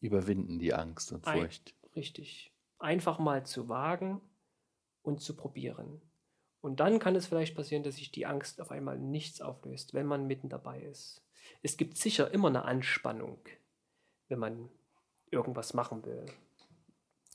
Überwinden 0.00 0.58
die 0.58 0.72
Angst 0.72 1.12
und 1.12 1.24
Furcht. 1.24 1.74
Ein, 1.82 1.90
richtig. 1.96 2.52
Einfach 2.78 3.18
mal 3.18 3.44
zu 3.44 3.68
wagen 3.68 4.22
und 5.02 5.20
zu 5.20 5.36
probieren. 5.36 6.00
Und 6.62 6.80
dann 6.80 6.98
kann 6.98 7.16
es 7.16 7.26
vielleicht 7.26 7.56
passieren, 7.56 7.82
dass 7.82 7.96
sich 7.96 8.10
die 8.10 8.26
Angst 8.26 8.60
auf 8.60 8.70
einmal 8.70 8.98
nichts 8.98 9.40
auflöst, 9.40 9.94
wenn 9.94 10.06
man 10.06 10.26
mitten 10.26 10.48
dabei 10.48 10.80
ist. 10.80 11.22
Es 11.62 11.76
gibt 11.76 11.96
sicher 11.96 12.32
immer 12.32 12.48
eine 12.48 12.64
Anspannung, 12.64 13.38
wenn 14.28 14.38
man 14.38 14.68
irgendwas 15.30 15.74
machen 15.74 16.04
will. 16.04 16.26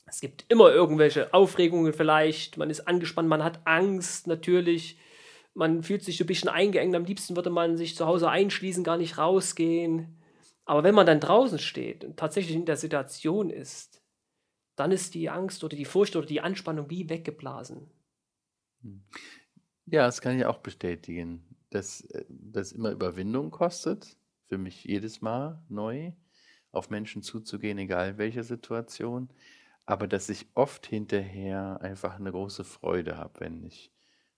Es 0.06 0.20
gibt 0.20 0.44
immer 0.48 0.70
irgendwelche 0.70 1.34
Aufregungen 1.34 1.92
vielleicht, 1.92 2.56
man 2.56 2.70
ist 2.70 2.86
angespannt, 2.86 3.28
man 3.28 3.42
hat 3.42 3.66
Angst 3.66 4.26
natürlich, 4.26 4.98
man 5.54 5.82
fühlt 5.82 6.04
sich 6.04 6.18
so 6.18 6.24
ein 6.24 6.28
bisschen 6.28 6.48
eingeengt, 6.48 6.94
am 6.94 7.04
liebsten 7.04 7.34
würde 7.34 7.50
man 7.50 7.76
sich 7.76 7.96
zu 7.96 8.06
Hause 8.06 8.28
einschließen, 8.28 8.84
gar 8.84 8.98
nicht 8.98 9.18
rausgehen. 9.18 10.22
Aber 10.64 10.84
wenn 10.84 10.94
man 10.94 11.06
dann 11.06 11.20
draußen 11.20 11.58
steht 11.58 12.04
und 12.04 12.16
tatsächlich 12.16 12.56
in 12.56 12.66
der 12.66 12.76
Situation 12.76 13.50
ist, 13.50 14.02
dann 14.76 14.92
ist 14.92 15.14
die 15.14 15.30
Angst 15.30 15.64
oder 15.64 15.76
die 15.76 15.84
Furcht 15.84 16.14
oder 16.16 16.26
die 16.26 16.40
Anspannung 16.40 16.90
wie 16.90 17.08
weggeblasen. 17.08 17.90
Hm. 18.82 19.02
Ja, 19.86 20.04
das 20.04 20.20
kann 20.20 20.38
ich 20.38 20.44
auch 20.44 20.58
bestätigen, 20.58 21.55
dass 21.76 22.00
äh, 22.10 22.24
das 22.28 22.72
immer 22.72 22.90
Überwindung 22.90 23.50
kostet, 23.50 24.16
für 24.48 24.58
mich 24.58 24.84
jedes 24.84 25.20
Mal 25.20 25.62
neu, 25.68 26.12
auf 26.72 26.90
Menschen 26.90 27.22
zuzugehen, 27.22 27.78
egal 27.78 28.18
welche 28.18 28.42
Situation, 28.42 29.30
aber 29.84 30.08
dass 30.08 30.28
ich 30.28 30.46
oft 30.54 30.86
hinterher 30.86 31.78
einfach 31.80 32.18
eine 32.18 32.32
große 32.32 32.64
Freude 32.64 33.16
habe, 33.16 33.40
wenn 33.40 33.64
ich 33.64 33.92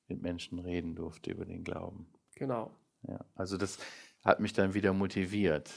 mit 0.06 0.22
Menschen 0.22 0.58
reden 0.58 0.94
durfte 0.94 1.30
über 1.30 1.44
den 1.44 1.64
Glauben. 1.64 2.06
Genau. 2.34 2.70
Ja, 3.02 3.24
also 3.34 3.56
das 3.56 3.78
hat 4.24 4.40
mich 4.40 4.52
dann 4.52 4.74
wieder 4.74 4.92
motiviert. 4.92 5.70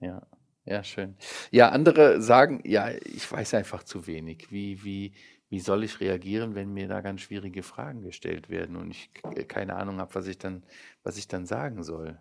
Ja, 0.00 0.26
ja, 0.64 0.84
schön. 0.84 1.16
Ja, 1.50 1.70
andere 1.70 2.22
sagen, 2.22 2.62
ja, 2.64 2.90
ich 2.90 3.30
weiß 3.30 3.54
einfach 3.54 3.82
zu 3.82 4.06
wenig. 4.06 4.50
Wie, 4.50 4.84
wie, 4.84 5.12
wie 5.52 5.60
soll 5.60 5.84
ich 5.84 6.00
reagieren, 6.00 6.54
wenn 6.54 6.72
mir 6.72 6.88
da 6.88 7.02
ganz 7.02 7.20
schwierige 7.20 7.62
Fragen 7.62 8.00
gestellt 8.00 8.48
werden 8.48 8.74
und 8.74 8.90
ich 8.90 9.10
keine 9.48 9.76
Ahnung 9.76 9.98
habe, 9.98 10.14
was 10.14 10.26
ich 10.26 10.38
dann, 10.38 10.62
was 11.02 11.18
ich 11.18 11.28
dann 11.28 11.44
sagen 11.44 11.82
soll? 11.82 12.18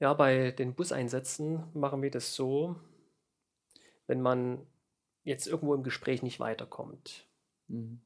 Ja, 0.00 0.12
bei 0.12 0.50
den 0.50 0.74
Buseinsätzen 0.74 1.62
machen 1.72 2.02
wir 2.02 2.10
das 2.10 2.34
so, 2.34 2.74
wenn 4.08 4.20
man 4.20 4.66
jetzt 5.22 5.46
irgendwo 5.46 5.72
im 5.72 5.84
Gespräch 5.84 6.24
nicht 6.24 6.40
weiterkommt, 6.40 7.28
mhm. 7.68 8.00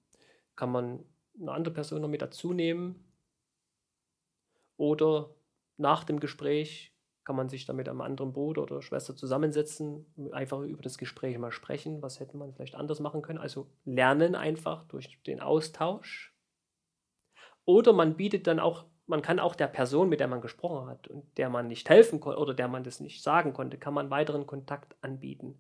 kann 0.55 0.70
man 0.70 1.03
eine 1.40 1.53
andere 1.53 1.73
Person 1.73 2.03
noch 2.03 2.09
mit 2.09 2.20
dazu 2.20 2.53
nehmen 2.53 3.03
oder 4.77 5.35
nach 5.79 6.05
dem 6.05 6.20
Gespräch 6.20 6.89
kann 7.31 7.37
man 7.37 7.49
sich 7.49 7.64
dann 7.64 7.77
mit 7.77 7.88
einem 7.88 8.01
anderen 8.01 8.33
Bruder 8.33 8.62
oder 8.62 8.83
Schwester 8.83 9.14
zusammensetzen, 9.14 10.05
einfach 10.33 10.62
über 10.62 10.83
das 10.83 10.99
Gespräch 10.99 11.38
mal 11.38 11.53
sprechen, 11.53 12.03
was 12.03 12.19
hätte 12.19 12.37
man 12.37 12.53
vielleicht 12.53 12.75
anders 12.75 12.99
machen 12.99 13.23
können. 13.23 13.38
Also 13.38 13.69
lernen 13.85 14.35
einfach 14.35 14.83
durch 14.88 15.23
den 15.29 15.38
Austausch. 15.38 16.35
Oder 17.64 17.93
man 17.93 18.16
bietet 18.16 18.49
dann 18.49 18.59
auch, 18.59 18.85
man 19.07 19.23
kann 19.23 19.38
auch 19.38 19.55
der 19.55 19.69
Person, 19.69 20.09
mit 20.09 20.19
der 20.19 20.27
man 20.27 20.40
gesprochen 20.40 20.88
hat 20.88 21.07
und 21.07 21.38
der 21.38 21.51
man 21.51 21.69
nicht 21.69 21.88
helfen 21.88 22.19
konnte 22.19 22.40
oder 22.40 22.53
der 22.53 22.66
man 22.66 22.83
das 22.83 22.99
nicht 22.99 23.23
sagen 23.23 23.53
konnte, 23.53 23.79
kann 23.79 23.95
man 23.95 24.11
weiteren 24.11 24.45
Kontakt 24.45 24.97
anbieten. 25.01 25.57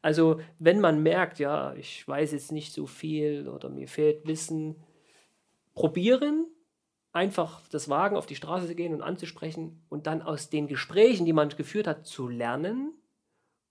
Also 0.00 0.40
wenn 0.58 0.80
man 0.80 1.02
merkt, 1.02 1.38
ja, 1.38 1.74
ich 1.74 2.08
weiß 2.08 2.32
jetzt 2.32 2.52
nicht 2.52 2.72
so 2.72 2.86
viel 2.86 3.48
oder 3.48 3.68
mir 3.68 3.86
fehlt 3.86 4.26
Wissen, 4.26 4.82
probieren, 5.74 6.46
einfach 7.12 7.60
das 7.68 7.88
Wagen 7.88 8.16
auf 8.16 8.26
die 8.26 8.36
Straße 8.36 8.66
zu 8.66 8.74
gehen 8.74 8.94
und 8.94 9.02
anzusprechen 9.02 9.84
und 9.88 10.06
dann 10.06 10.22
aus 10.22 10.50
den 10.50 10.66
Gesprächen, 10.66 11.26
die 11.26 11.32
man 11.32 11.50
geführt 11.50 11.86
hat, 11.86 12.06
zu 12.06 12.28
lernen 12.28 12.94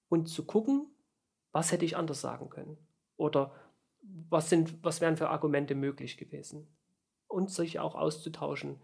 und 0.09 0.27
zu 0.27 0.45
gucken, 0.45 0.87
was 1.51 1.71
hätte 1.71 1.85
ich 1.85 1.97
anders 1.97 2.21
sagen 2.21 2.49
können 2.49 2.77
oder 3.17 3.53
was, 4.29 4.49
sind, 4.49 4.83
was 4.83 5.01
wären 5.01 5.17
für 5.17 5.29
Argumente 5.29 5.75
möglich 5.75 6.17
gewesen 6.17 6.67
und 7.27 7.49
sich 7.49 7.79
auch 7.79 7.95
auszutauschen 7.95 8.79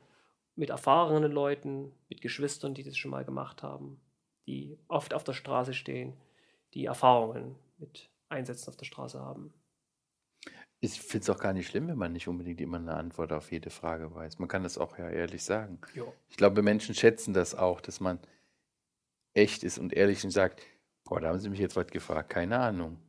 mit 0.56 0.70
erfahrenen 0.70 1.32
Leuten, 1.32 1.92
mit 2.10 2.22
Geschwistern, 2.22 2.74
die 2.74 2.84
das 2.84 2.98
schon 2.98 3.12
mal 3.12 3.26
gemacht 3.26 3.62
haben, 3.62 4.02
die 4.48 4.78
oft 4.88 5.14
auf 5.14 5.24
der 5.24 5.34
Straße 5.34 5.74
stehen, 5.74 6.18
die 6.74 6.86
Erfahrungen 6.86 7.56
mit 7.78 8.10
Einsätzen 8.30 8.70
auf 8.70 8.78
der 8.78 8.86
Straße 8.86 9.20
haben. 9.20 9.54
Ich 10.80 11.02
finde 11.02 11.24
es 11.24 11.30
auch 11.30 11.40
gar 11.40 11.54
nicht 11.54 11.68
schlimm, 11.68 11.88
wenn 11.88 11.98
man 11.98 12.14
nicht 12.14 12.28
unbedingt 12.28 12.62
immer 12.62 12.78
eine 12.78 12.94
Antwort 12.94 13.34
auf 13.34 13.52
jede 13.52 13.72
Frage 13.72 14.14
weiß. 14.14 14.38
Man 14.38 14.48
kann 14.48 14.64
das 14.64 14.78
auch 14.78 14.98
ja 14.98 15.10
ehrlich 15.10 15.44
sagen. 15.44 15.80
Jo. 15.96 16.14
Ich 16.30 16.38
glaube, 16.38 16.62
Menschen 16.62 16.94
schätzen 16.94 17.34
das 17.34 17.56
auch, 17.56 17.82
dass 17.82 18.00
man 18.00 18.20
echt 19.34 19.64
ist 19.64 19.80
und 19.80 19.94
ehrlich 19.94 20.24
und 20.24 20.32
sagt, 20.32 20.62
boah, 21.04 21.20
da 21.20 21.30
haben 21.30 21.40
Sie 21.40 21.50
mich 21.50 21.60
jetzt 21.60 21.76
was 21.76 21.88
gefragt, 21.88 22.30
keine 22.30 22.60
Ahnung. 22.60 23.00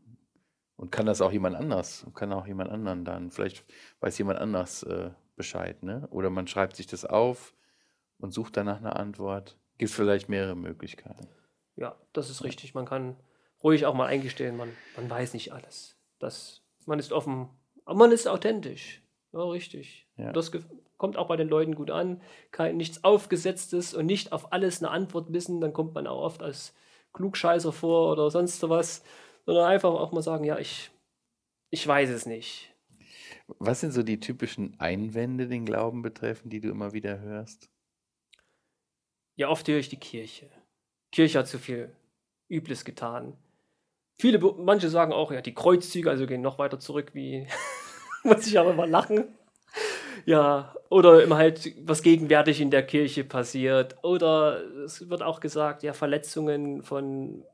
Und 0.76 0.92
kann 0.92 1.06
das 1.06 1.20
auch 1.20 1.32
jemand 1.32 1.56
anders, 1.56 2.06
kann 2.14 2.32
auch 2.32 2.46
jemand 2.46 2.70
anderen 2.70 3.04
dann, 3.04 3.30
vielleicht 3.30 3.64
weiß 4.00 4.16
jemand 4.18 4.38
anders 4.38 4.84
äh, 4.84 5.10
Bescheid, 5.34 5.82
ne? 5.82 6.06
Oder 6.10 6.30
man 6.30 6.46
schreibt 6.46 6.76
sich 6.76 6.86
das 6.86 7.04
auf 7.04 7.54
und 8.18 8.32
sucht 8.32 8.56
danach 8.56 8.78
eine 8.78 8.96
Antwort. 8.96 9.58
Gibt 9.78 9.92
vielleicht 9.92 10.28
mehrere 10.28 10.56
Möglichkeiten. 10.56 11.28
Ja, 11.76 11.96
das 12.12 12.30
ist 12.30 12.44
richtig. 12.44 12.74
Man 12.74 12.86
kann 12.86 13.16
ruhig 13.62 13.86
auch 13.86 13.94
mal 13.94 14.06
eingestehen, 14.06 14.56
man, 14.56 14.70
man 14.96 15.10
weiß 15.10 15.32
nicht 15.34 15.52
alles. 15.52 15.96
Das, 16.18 16.62
man 16.86 16.98
ist 16.98 17.12
offen 17.12 17.48
aber 17.88 18.00
man 18.00 18.12
ist 18.12 18.28
authentisch. 18.28 19.00
Ja, 19.32 19.44
richtig. 19.44 20.06
Ja. 20.18 20.30
Das 20.30 20.52
kommt 20.98 21.16
auch 21.16 21.26
bei 21.26 21.36
den 21.36 21.48
Leuten 21.48 21.74
gut 21.74 21.90
an. 21.90 22.20
Kein, 22.50 22.76
nichts 22.76 23.02
Aufgesetztes 23.02 23.94
und 23.94 24.04
nicht 24.04 24.30
auf 24.30 24.52
alles 24.52 24.82
eine 24.82 24.90
Antwort 24.90 25.32
wissen. 25.32 25.62
Dann 25.62 25.72
kommt 25.72 25.94
man 25.94 26.06
auch 26.06 26.20
oft 26.20 26.42
als 26.42 26.74
Klugscheißer 27.14 27.72
vor 27.72 28.12
oder 28.12 28.30
sonst 28.30 28.62
was. 28.68 29.02
Sondern 29.46 29.64
einfach 29.64 29.88
auch 29.88 30.12
mal 30.12 30.20
sagen, 30.20 30.44
ja, 30.44 30.58
ich, 30.58 30.90
ich 31.70 31.86
weiß 31.86 32.10
es 32.10 32.26
nicht. 32.26 32.74
Was 33.58 33.80
sind 33.80 33.92
so 33.92 34.02
die 34.02 34.20
typischen 34.20 34.78
Einwände 34.78 35.48
den 35.48 35.64
Glauben 35.64 36.02
betreffen, 36.02 36.50
die 36.50 36.60
du 36.60 36.68
immer 36.68 36.92
wieder 36.92 37.20
hörst? 37.20 37.70
Ja, 39.36 39.48
oft 39.48 39.66
höre 39.66 39.78
ich 39.78 39.88
die 39.88 39.96
Kirche. 39.96 40.50
Die 41.06 41.16
Kirche 41.16 41.38
hat 41.38 41.48
zu 41.48 41.58
viel 41.58 41.96
Übles 42.50 42.84
getan. 42.84 43.38
Viele, 44.20 44.38
manche 44.38 44.88
sagen 44.88 45.12
auch, 45.12 45.30
ja, 45.30 45.40
die 45.40 45.54
Kreuzzüge, 45.54 46.10
also 46.10 46.26
gehen 46.26 46.40
noch 46.42 46.58
weiter 46.58 46.80
zurück, 46.80 47.10
wie, 47.14 47.46
muss 48.24 48.46
ich 48.46 48.58
aber 48.58 48.72
immer 48.72 48.86
lachen. 48.86 49.26
Ja, 50.26 50.74
oder 50.90 51.22
immer 51.22 51.36
halt, 51.36 51.74
was 51.86 52.02
gegenwärtig 52.02 52.60
in 52.60 52.70
der 52.70 52.84
Kirche 52.84 53.24
passiert. 53.24 53.96
Oder 54.02 54.62
es 54.84 55.08
wird 55.08 55.22
auch 55.22 55.40
gesagt, 55.40 55.82
ja, 55.82 55.92
Verletzungen 55.92 56.82
von 56.82 57.44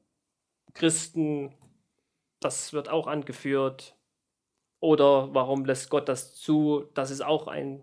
Christen, 0.73 1.55
das 2.41 2.73
wird 2.73 2.89
auch 2.89 3.07
angeführt. 3.07 3.97
Oder 4.81 5.35
warum 5.35 5.65
lässt 5.65 5.91
Gott 5.91 6.09
das 6.09 6.35
zu? 6.35 6.87
Das 6.95 7.11
ist 7.11 7.23
auch 7.25 7.49
ein, 7.49 7.83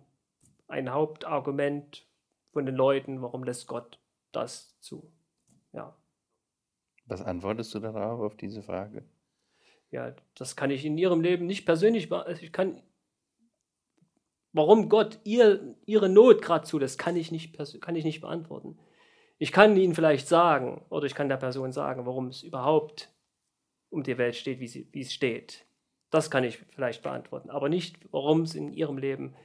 ein 0.67 0.91
Hauptargument 0.91 2.05
von 2.51 2.65
den 2.65 2.75
Leuten, 2.75 3.21
warum 3.21 3.43
lässt 3.43 3.67
Gott 3.67 3.99
das 4.31 4.79
zu? 4.81 5.11
Ja. 5.73 5.95
Was 7.12 7.21
antwortest 7.21 7.76
du 7.76 7.80
darauf, 7.80 8.21
auf 8.21 8.38
diese 8.38 8.63
Frage? 8.63 9.04
Ja, 9.89 10.15
das 10.34 10.56
kann 10.56 10.71
ich 10.71 10.86
in 10.86 10.97
ihrem 10.97 11.19
Leben 11.19 11.45
nicht 11.45 11.65
persönlich, 11.65 12.10
also 12.10 12.41
ich 12.41 12.54
kann, 12.54 12.82
warum 14.54 14.88
Gott 14.88 15.19
ihr, 15.26 15.76
ihre 15.86 16.08
Not 16.08 16.41
gerade 16.41 16.65
zulässt, 16.65 16.97
kann 16.97 17.17
ich, 17.17 17.30
nicht, 17.30 17.58
kann 17.82 17.97
ich 17.97 18.06
nicht 18.06 18.21
beantworten. 18.21 18.80
Ich 19.39 19.52
kann 19.52 19.76
ihnen 19.76 19.93
vielleicht 19.93 20.30
sagen, 20.30 20.86
oder 20.89 21.06
ich 21.06 21.13
kann 21.13 21.28
der 21.28 21.36
Person 21.36 21.74
sagen, 21.74 22.06
warum 22.06 22.28
es 22.28 22.43
überhaupt 22.43 23.13
um 23.89 24.04
die 24.04 24.17
Welt 24.17 24.38
steht, 24.38 24.62
wie, 24.62 24.69
sie, 24.69 24.88
wie 24.93 25.02
es 25.02 25.12
steht. 25.12 25.65
Das 26.12 26.32
kann 26.32 26.45
ich 26.45 26.60
vielleicht 26.74 27.04
beantworten, 27.04 27.50
aber 27.50 27.67
nicht, 27.67 27.97
warum 28.13 28.43
es 28.43 28.56
in 28.56 28.71
ihrem 28.71 28.97
Leben 28.97 29.36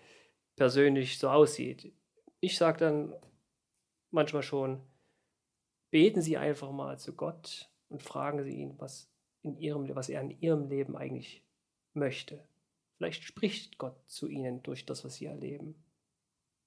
persönlich 0.55 1.19
so 1.19 1.31
aussieht. 1.31 1.93
Ich 2.39 2.59
sage 2.59 2.79
dann 2.79 3.13
manchmal 4.13 4.45
schon, 4.45 4.83
beten 5.90 6.22
Sie 6.22 6.37
einfach 6.37 6.72
mal 6.72 6.99
zu 6.99 7.14
Gott 7.14 7.70
und 7.88 8.03
fragen 8.03 8.42
Sie 8.42 8.55
ihn, 8.55 8.75
was 8.79 9.11
in 9.42 9.57
ihrem, 9.57 9.94
was 9.94 10.09
er 10.09 10.20
in 10.20 10.31
ihrem 10.40 10.68
Leben 10.68 10.96
eigentlich 10.96 11.44
möchte. 11.94 12.46
Vielleicht 12.96 13.25
spricht 13.25 13.79
Gott 13.79 13.96
zu 14.07 14.27
ihnen 14.27 14.62
durch 14.62 14.87
das, 14.87 15.05
was 15.05 15.16
sie 15.16 15.27
erleben. 15.27 15.75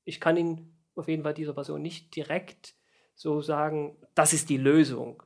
Ich 0.06 0.20
kann 0.20 0.38
Ihnen 0.38 0.78
auf 0.96 1.08
jeden 1.08 1.24
Fall 1.24 1.34
dieser 1.34 1.54
Person 1.54 1.82
nicht 1.82 2.16
direkt 2.16 2.76
so 3.16 3.42
sagen, 3.42 3.98
das 4.16 4.34
ist 4.34 4.50
die 4.50 4.58
Lösung. 4.58 5.24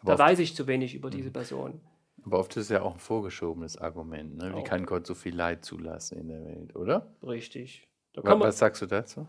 Aber 0.00 0.12
da 0.12 0.18
weiß 0.18 0.38
ich 0.38 0.54
zu 0.54 0.66
wenig 0.66 0.94
über 0.94 1.10
diese 1.10 1.30
Person. 1.30 1.80
aber 2.24 2.38
oft 2.38 2.56
ist 2.56 2.64
es 2.64 2.68
ja 2.70 2.82
auch 2.82 2.94
ein 2.94 3.00
vorgeschobenes 3.00 3.76
Argument. 3.76 4.36
Ne? 4.36 4.52
Wie 4.54 4.60
Auch. 4.60 4.64
kann 4.64 4.86
Gott 4.86 5.06
so 5.06 5.14
viel 5.14 5.34
Leid 5.34 5.64
zulassen 5.64 6.18
in 6.18 6.28
der 6.28 6.44
Welt, 6.44 6.76
oder? 6.76 7.14
Richtig. 7.22 7.88
Was 8.14 8.58
sagst 8.58 8.80
du 8.82 8.86
dazu? 8.86 9.26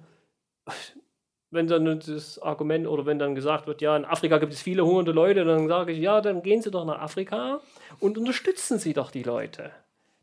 wenn 1.51 1.67
dann 1.67 1.99
das 1.99 2.39
Argument 2.39 2.87
oder 2.87 3.05
wenn 3.05 3.19
dann 3.19 3.35
gesagt 3.35 3.67
wird, 3.67 3.81
ja, 3.81 3.95
in 3.95 4.05
Afrika 4.05 4.37
gibt 4.39 4.53
es 4.53 4.61
viele 4.61 4.85
hungernde 4.85 5.11
Leute, 5.11 5.45
dann 5.45 5.67
sage 5.67 5.91
ich, 5.91 5.99
ja, 5.99 6.21
dann 6.21 6.41
gehen 6.41 6.61
Sie 6.61 6.71
doch 6.71 6.85
nach 6.85 6.99
Afrika 6.99 7.61
und 7.99 8.17
unterstützen 8.17 8.77
Sie 8.79 8.93
doch 8.93 9.11
die 9.11 9.23
Leute. 9.23 9.71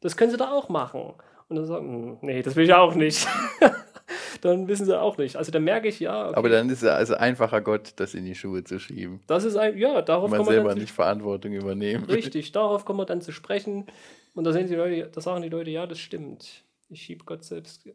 Das 0.01 0.17
können 0.17 0.31
Sie 0.31 0.37
da 0.37 0.53
auch 0.53 0.69
machen. 0.69 1.15
Und 1.49 1.57
dann 1.57 1.67
sagen, 1.67 1.87
"Hm, 1.93 2.19
nee, 2.23 2.43
das 2.43 2.57
will 2.57 2.65
ich 2.65 2.75
auch 2.75 2.95
nicht. 2.95 3.27
dann 4.41 4.69
wissen 4.69 4.87
sie 4.87 4.99
auch 5.01 5.17
nicht. 5.19 5.37
Also 5.37 5.53
dann 5.53 5.65
merke 5.65 5.89
ich, 5.89 6.01
ja, 6.01 6.29
okay, 6.29 6.37
Aber 6.37 6.49
dann 6.49 6.69
ist 6.69 6.83
es 6.83 6.89
also 6.89 7.15
einfacher, 7.15 7.61
Gott 7.61 7.93
das 7.97 8.15
in 8.15 8.25
die 8.25 8.35
Schuhe 8.35 8.65
zu 8.65 8.79
schieben. 8.79 9.21
das 9.27 9.45
ist 9.45 9.57
ein, 9.57 9.77
ja, 9.79 10.03
darauf 10.03 10.31
Man 10.31 10.39
kann 10.39 10.47
man 10.47 10.55
selber 10.55 10.69
dann 10.71 10.79
nicht 10.79 10.93
Verantwortung 10.93 11.53
übernehmen. 11.53 12.05
richtig, 12.05 12.53
darauf 12.53 12.85
kommen 12.85 12.99
wir 13.01 13.05
dann 13.07 13.21
zu 13.21 13.33
sprechen. 13.33 13.87
Und 14.35 14.45
da 14.45 14.53
sehen 14.53 14.67
die 14.67 14.75
Leute, 14.75 15.11
da 15.13 15.21
sagen 15.21 15.43
die 15.43 15.49
Leute, 15.49 15.71
ja, 15.71 15.87
das 15.87 15.99
stimmt. 15.99 16.65
Ich 16.89 17.03
schiebe 17.03 17.25
Gott 17.25 17.45
selbst 17.45 17.89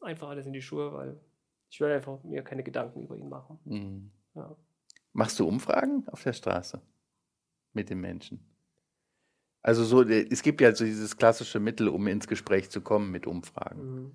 einfach 0.00 0.28
alles 0.28 0.46
in 0.46 0.52
die 0.52 0.62
Schuhe, 0.62 0.92
weil 0.92 1.18
ich 1.72 1.80
will 1.80 1.90
einfach 1.90 2.22
mir 2.22 2.42
keine 2.42 2.62
Gedanken 2.62 3.02
über 3.02 3.16
ihn 3.16 3.30
machen. 3.30 3.58
Mhm. 3.64 4.10
Ja. 4.34 4.54
Machst 5.14 5.40
du 5.40 5.48
Umfragen 5.48 6.06
auf 6.08 6.22
der 6.22 6.34
Straße 6.34 6.82
mit 7.72 7.88
den 7.88 7.98
Menschen? 7.98 8.46
Also 9.62 9.82
so, 9.84 10.02
äh, 10.02 10.28
es 10.30 10.42
gibt 10.42 10.60
ja 10.60 10.74
so 10.74 10.84
dieses 10.84 11.16
klassische 11.16 11.60
Mittel, 11.60 11.88
um 11.88 12.06
ins 12.08 12.28
Gespräch 12.28 12.70
zu 12.70 12.82
kommen 12.82 13.10
mit 13.10 13.26
Umfragen. 13.26 14.14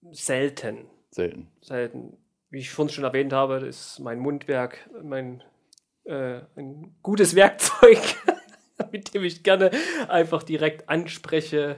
Mhm. 0.00 0.12
Selten. 0.12 0.86
Selten. 1.10 1.48
selten. 1.60 2.16
Wie 2.48 2.60
ich 2.60 2.70
vorhin 2.70 2.94
schon 2.94 3.04
erwähnt 3.04 3.34
habe, 3.34 3.66
ist 3.66 3.98
mein 3.98 4.18
Mundwerk 4.18 4.88
mein 5.02 5.42
äh, 6.04 6.40
ein 6.56 6.96
gutes 7.02 7.34
Werkzeug, 7.34 7.98
mit 8.92 9.12
dem 9.12 9.24
ich 9.24 9.42
gerne 9.42 9.70
einfach 10.08 10.42
direkt 10.42 10.88
anspreche. 10.88 11.76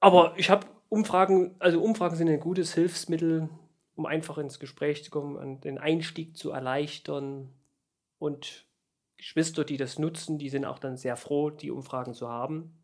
Aber 0.00 0.32
ich 0.38 0.48
habe 0.48 0.66
Umfragen, 0.92 1.56
also 1.58 1.82
Umfragen 1.82 2.16
sind 2.16 2.28
ein 2.28 2.38
gutes 2.38 2.74
Hilfsmittel, 2.74 3.48
um 3.94 4.04
einfach 4.04 4.36
ins 4.36 4.60
Gespräch 4.60 5.02
zu 5.02 5.10
kommen 5.10 5.36
und 5.36 5.64
den 5.64 5.78
Einstieg 5.78 6.36
zu 6.36 6.50
erleichtern. 6.50 7.48
Und 8.18 8.66
Geschwister, 9.16 9.64
die 9.64 9.78
das 9.78 9.98
nutzen, 9.98 10.36
die 10.36 10.50
sind 10.50 10.66
auch 10.66 10.78
dann 10.78 10.98
sehr 10.98 11.16
froh, 11.16 11.48
die 11.48 11.70
Umfragen 11.70 12.12
zu 12.12 12.28
haben, 12.28 12.74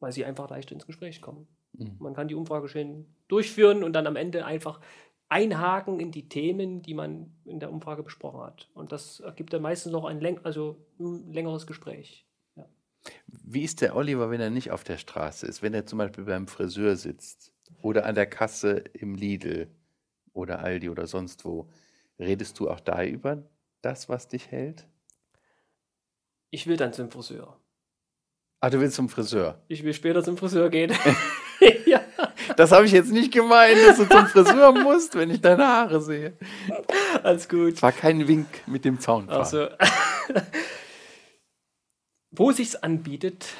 weil 0.00 0.12
sie 0.12 0.24
einfach 0.24 0.48
leichter 0.48 0.72
ins 0.72 0.86
Gespräch 0.86 1.20
kommen. 1.20 1.46
Mhm. 1.74 1.96
Man 1.98 2.14
kann 2.14 2.28
die 2.28 2.34
Umfrage 2.34 2.68
schön 2.68 3.04
durchführen 3.28 3.84
und 3.84 3.92
dann 3.92 4.06
am 4.06 4.16
Ende 4.16 4.46
einfach 4.46 4.80
einhaken 5.28 6.00
in 6.00 6.10
die 6.10 6.30
Themen, 6.30 6.80
die 6.80 6.94
man 6.94 7.36
in 7.44 7.60
der 7.60 7.70
Umfrage 7.70 8.02
besprochen 8.02 8.40
hat. 8.40 8.70
Und 8.72 8.92
das 8.92 9.20
ergibt 9.20 9.52
dann 9.52 9.60
meistens 9.60 9.92
noch 9.92 10.06
ein, 10.06 10.22
läng 10.22 10.40
also 10.42 10.78
ein 10.98 11.30
längeres 11.34 11.66
Gespräch. 11.66 12.26
Wie 13.26 13.62
ist 13.62 13.80
der 13.80 13.96
Oliver, 13.96 14.30
wenn 14.30 14.40
er 14.40 14.50
nicht 14.50 14.70
auf 14.70 14.84
der 14.84 14.98
Straße 14.98 15.46
ist? 15.46 15.62
Wenn 15.62 15.74
er 15.74 15.86
zum 15.86 15.98
Beispiel 15.98 16.24
beim 16.24 16.46
Friseur 16.48 16.96
sitzt 16.96 17.52
oder 17.82 18.06
an 18.06 18.14
der 18.14 18.26
Kasse 18.26 18.84
im 18.94 19.14
Lidl 19.14 19.68
oder 20.32 20.60
Aldi 20.60 20.88
oder 20.88 21.06
sonst 21.06 21.44
wo. 21.44 21.68
Redest 22.18 22.58
du 22.60 22.70
auch 22.70 22.80
da 22.80 23.04
über 23.04 23.42
das, 23.82 24.08
was 24.08 24.28
dich 24.28 24.50
hält? 24.50 24.86
Ich 26.50 26.66
will 26.66 26.76
dann 26.76 26.92
zum 26.92 27.10
Friseur. 27.10 27.58
Ah, 28.60 28.70
du 28.70 28.80
willst 28.80 28.96
zum 28.96 29.08
Friseur. 29.08 29.60
Ich 29.68 29.82
will 29.82 29.92
später 29.92 30.22
zum 30.22 30.36
Friseur 30.36 30.70
gehen. 30.70 30.92
ja, 31.86 32.00
Das 32.56 32.72
habe 32.72 32.86
ich 32.86 32.92
jetzt 32.92 33.10
nicht 33.12 33.32
gemeint, 33.32 33.76
dass 33.86 33.96
du 33.96 34.08
zum 34.08 34.26
Friseur 34.26 34.72
musst, 34.72 35.14
wenn 35.14 35.30
ich 35.30 35.40
deine 35.40 35.66
Haare 35.66 36.00
sehe. 36.00 36.36
alles 37.22 37.48
gut. 37.48 37.80
War 37.82 37.92
kein 37.92 38.26
Wink 38.26 38.46
mit 38.66 38.84
dem 38.84 39.00
Zaunpfahl. 39.00 39.38
Also, 39.38 39.68
wo 42.36 42.52
sich's 42.52 42.76
anbietet, 42.76 43.54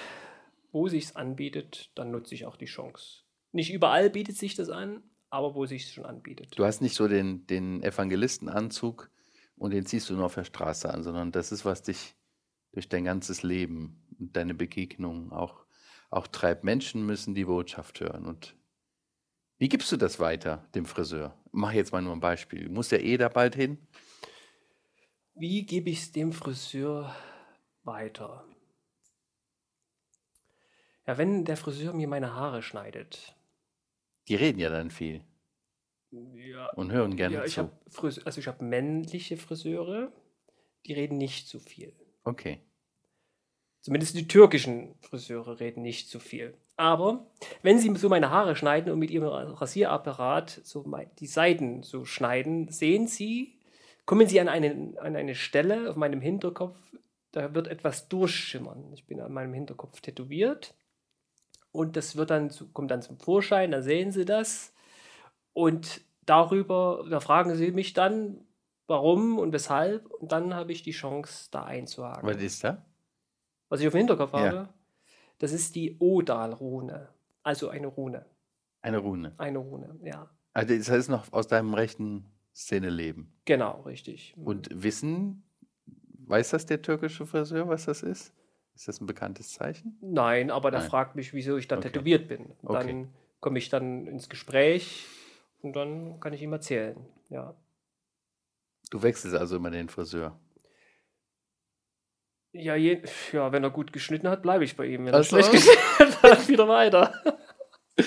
wo 0.73 0.89
sich's 0.89 1.17
anbietet, 1.17 1.91
dann 1.95 2.11
nutze 2.11 2.35
ich 2.35 2.47
auch 2.47 2.57
die 2.57 2.67
Chance. 2.67 3.23
Nicht 3.53 3.73
überall 3.73 4.11
bietet 4.11 4.37
sich 4.37 4.55
das 4.55 4.69
an, 4.69 5.03
aber 5.31 5.55
wo 5.55 5.67
sich's 5.67 5.91
schon 5.91 6.05
anbietet. 6.05 6.59
Du 6.59 6.65
hast 6.65 6.81
nicht 6.81 6.95
so 6.95 7.09
den, 7.09 7.47
den 7.47 7.83
Evangelistenanzug 7.83 9.11
und 9.57 9.73
den 9.73 9.87
ziehst 9.87 10.11
du 10.11 10.15
nur 10.15 10.27
auf 10.27 10.35
der 10.35 10.45
Straße 10.45 10.93
an, 10.93 11.03
sondern 11.03 11.33
das 11.33 11.53
ist, 11.53 11.65
was 11.65 11.83
dich 11.83 12.15
durch 12.73 12.89
dein 12.89 13.05
ganzes 13.05 13.43
Leben 13.43 14.05
und 14.19 14.37
deine 14.37 14.55
Begegnungen 14.55 15.33
auch, 15.33 15.65
auch 16.11 16.27
treibt. 16.27 16.65
Menschen 16.65 17.07
müssen 17.07 17.35
die 17.35 17.45
Botschaft 17.45 18.01
hören. 18.01 18.27
Und 18.27 18.57
wie 19.59 19.69
gibst 19.69 19.93
du 19.93 19.97
das 19.97 20.19
weiter, 20.19 20.69
dem 20.75 20.85
Friseur? 20.85 21.39
Mach 21.53 21.73
jetzt 21.73 21.93
mal 21.93 22.03
nur 22.03 22.13
ein 22.13 22.21
Beispiel. 22.21 22.65
Du 22.65 22.73
musst 22.73 22.91
ja 22.91 22.99
eh 22.99 23.17
da 23.17 23.29
bald 23.29 23.55
hin. 23.55 23.79
Wie 25.35 25.65
gebe 25.65 25.91
ich 25.91 26.01
es 26.01 26.13
dem 26.13 26.33
Friseur 26.33 27.15
weiter? 27.85 28.45
Ja, 31.07 31.19
wenn 31.19 31.45
der 31.45 31.57
Friseur 31.57 31.93
mir 31.93 32.09
meine 32.09 32.35
Haare 32.35 32.63
schneidet. 32.63 33.35
Die 34.29 34.37
reden 34.37 34.59
ja 34.59 34.71
dann 34.71 34.91
viel 34.91 35.23
Ja, 36.11 36.71
und 36.71 36.93
hören 36.93 37.17
gerne 37.17 37.37
ja 37.37 37.45
ich 37.45 37.55
zu. 37.55 37.63
habe 37.63 37.73
also 38.25 38.41
ich 38.41 38.47
habe 38.47 38.65
männliche 38.65 39.37
Friseure, 39.37 40.13
die 40.87 40.95
reden 40.95 41.19
nicht 41.19 41.49
so 41.49 41.59
viel. 41.59 41.93
Okay. 42.25 42.61
Zumindest 43.83 44.17
die 44.17 44.27
türkischen 44.27 44.95
Friseure 45.03 45.61
reden 45.61 45.83
nicht 45.83 46.09
so 46.09 46.19
viel. 46.19 46.55
Aber 46.77 47.27
wenn 47.63 47.79
sie 47.79 47.95
so 47.97 48.09
meine 48.09 48.31
Haare 48.31 48.57
schneiden 48.57 48.91
und 48.91 48.99
mit 48.99 49.11
ihrem 49.11 49.29
Rasierapparat 49.29 50.63
so 50.65 50.91
die 51.21 51.27
Seiten 51.27 51.83
so 51.83 52.07
schneiden, 52.07 52.71
sehen 52.71 53.07
sie, 53.07 53.59
kommen 54.07 54.27
sie 54.27 54.41
an 54.41 54.49
eine, 54.49 54.95
an 54.99 55.17
eine 55.17 55.35
Stelle 55.35 55.91
auf 55.91 55.97
meinem 55.97 56.23
Hinterkopf, 56.23 56.79
da 57.31 57.55
wird 57.55 57.69
etwas 57.69 58.09
durchschimmern. 58.09 58.91
Ich 58.95 59.07
bin 59.07 59.21
an 59.21 59.33
meinem 59.33 59.53
Hinterkopf 59.53 60.01
tätowiert 60.01 60.75
und 61.75 61.97
das 61.97 62.15
wird 62.17 62.31
dann 62.31 62.51
kommt 62.73 62.91
dann 62.93 63.03
zum 63.03 63.19
Vorschein, 63.19 63.73
da 63.73 63.83
sehen 63.83 64.13
sie 64.13 64.25
das 64.25 64.73
und 65.53 66.03
darüber, 66.25 67.05
da 67.11 67.19
fragen 67.21 67.55
sie 67.57 67.73
mich 67.73 67.93
dann, 67.93 68.47
warum 68.87 69.39
und 69.39 69.53
weshalb 69.53 70.07
und 70.07 70.31
dann 70.31 70.55
habe 70.55 70.71
ich 70.73 70.83
die 70.83 70.93
Chance, 70.93 71.49
da 71.51 71.65
einzuhaken 71.65 72.29
Was 72.29 72.41
ist 72.41 72.63
da? 72.63 72.85
was 73.69 73.81
ich 73.81 73.87
auf 73.89 73.93
dem 73.93 73.99
Hinterkopf 73.99 74.33
Ja. 74.35 74.39
habe, 74.39 74.69
das 75.39 75.53
ist 75.53 75.75
die 75.75 75.97
Odal-Rune. 75.99 77.09
Also 77.43 77.69
eine 77.69 77.89
Rune. 77.89 78.25
Eine 78.81 78.99
Rune. 78.99 79.35
Eine 79.39 79.59
Rune, 79.59 79.99
ja. 80.05 80.31
Also 80.53 80.77
das 80.77 80.89
heißt 80.89 81.09
noch 81.11 81.33
aus 81.33 81.49
deinem 81.49 81.75
rechten 81.75 82.25
Szeneleben. 82.55 83.33
Genau, 83.47 83.81
richtig. 83.83 84.35
Und 84.37 84.69
wissen, 84.71 85.43
weiß 86.27 86.51
das 86.51 86.67
der 86.67 86.81
türkische 86.83 87.27
Friseur, 87.27 87.67
was 87.69 87.87
das 87.87 88.05
ist? 88.05 88.33
Ist 88.75 88.89
das 88.89 89.01
ein 89.01 89.07
bekanntes 89.07 89.53
Zeichen? 89.53 89.97
Nein, 90.03 90.51
aber 90.51 90.71
der 90.71 90.81
Nein. 90.81 90.89
fragt 90.91 91.15
mich, 91.17 91.33
wieso 91.33 91.57
ich 91.57 91.69
da 91.69 91.77
Okay. 91.77 91.89
tätowiert 91.91 92.27
bin. 92.29 92.47
Und 92.63 92.77
Okay. 92.77 92.87
Dann 92.89 93.15
komme 93.41 93.59
ich 93.59 93.69
dann 93.69 94.07
ins 94.07 94.29
Gespräch 94.29 95.07
und 95.63 95.75
dann 95.77 96.19
kann 96.21 96.33
ich 96.33 96.43
ihm 96.43 96.53
erzählen. 96.53 96.97
Ja. 97.29 97.55
Du 98.91 99.03
wechselst 99.03 99.37
also 99.37 99.57
immer 99.57 99.71
den 99.71 99.89
Friseur. 99.89 100.39
Ja, 102.53 102.77
je, 102.77 103.03
ja, 103.33 103.51
wenn 103.53 103.65
er 103.65 103.71
gut 103.71 103.93
geschnitten 103.93 104.29
hat, 104.29 104.43
bleibe 104.43 104.65
ich 104.65 104.77
bei 104.77 104.87
ihm. 104.87 105.07
Wenn 105.07 105.15
Ach 105.15 105.19
er 105.19 105.25
schlecht 105.25 105.51
geschnitten 105.51 106.23
hat, 106.23 106.39
ich 106.43 106.49
wieder 106.49 106.69
weiter. 106.69 107.13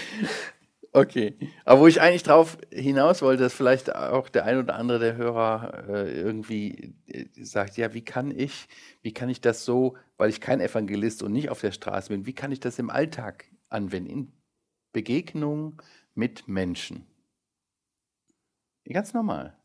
Okay. 0.97 1.37
Aber 1.63 1.81
wo 1.81 1.87
ich 1.87 2.01
eigentlich 2.01 2.23
drauf 2.23 2.57
hinaus 2.73 3.21
wollte, 3.21 3.43
dass 3.43 3.53
vielleicht 3.53 3.95
auch 3.95 4.29
der 4.29 4.45
ein 4.45 4.57
oder 4.57 4.73
andere 4.73 4.97
der 4.97 5.15
Hörer 5.15 5.87
äh, 5.87 6.19
irgendwie 6.19 6.95
äh, 7.05 7.27
sagt, 7.43 7.77
ja, 7.77 7.93
wie 7.93 8.03
kann 8.03 8.31
ich, 8.31 8.67
wie 9.03 9.13
kann 9.13 9.29
ich 9.29 9.39
das 9.39 9.63
so, 9.63 9.95
weil 10.17 10.31
ich 10.31 10.41
kein 10.41 10.59
Evangelist 10.59 11.21
und 11.21 11.33
nicht 11.33 11.49
auf 11.51 11.61
der 11.61 11.71
Straße 11.71 12.09
bin, 12.09 12.25
wie 12.25 12.33
kann 12.33 12.51
ich 12.51 12.59
das 12.59 12.79
im 12.79 12.89
Alltag 12.89 13.45
anwenden, 13.69 14.09
in 14.09 14.31
Begegnung 14.91 15.83
mit 16.15 16.47
Menschen? 16.47 17.05
Ganz 18.91 19.13
normal. 19.13 19.55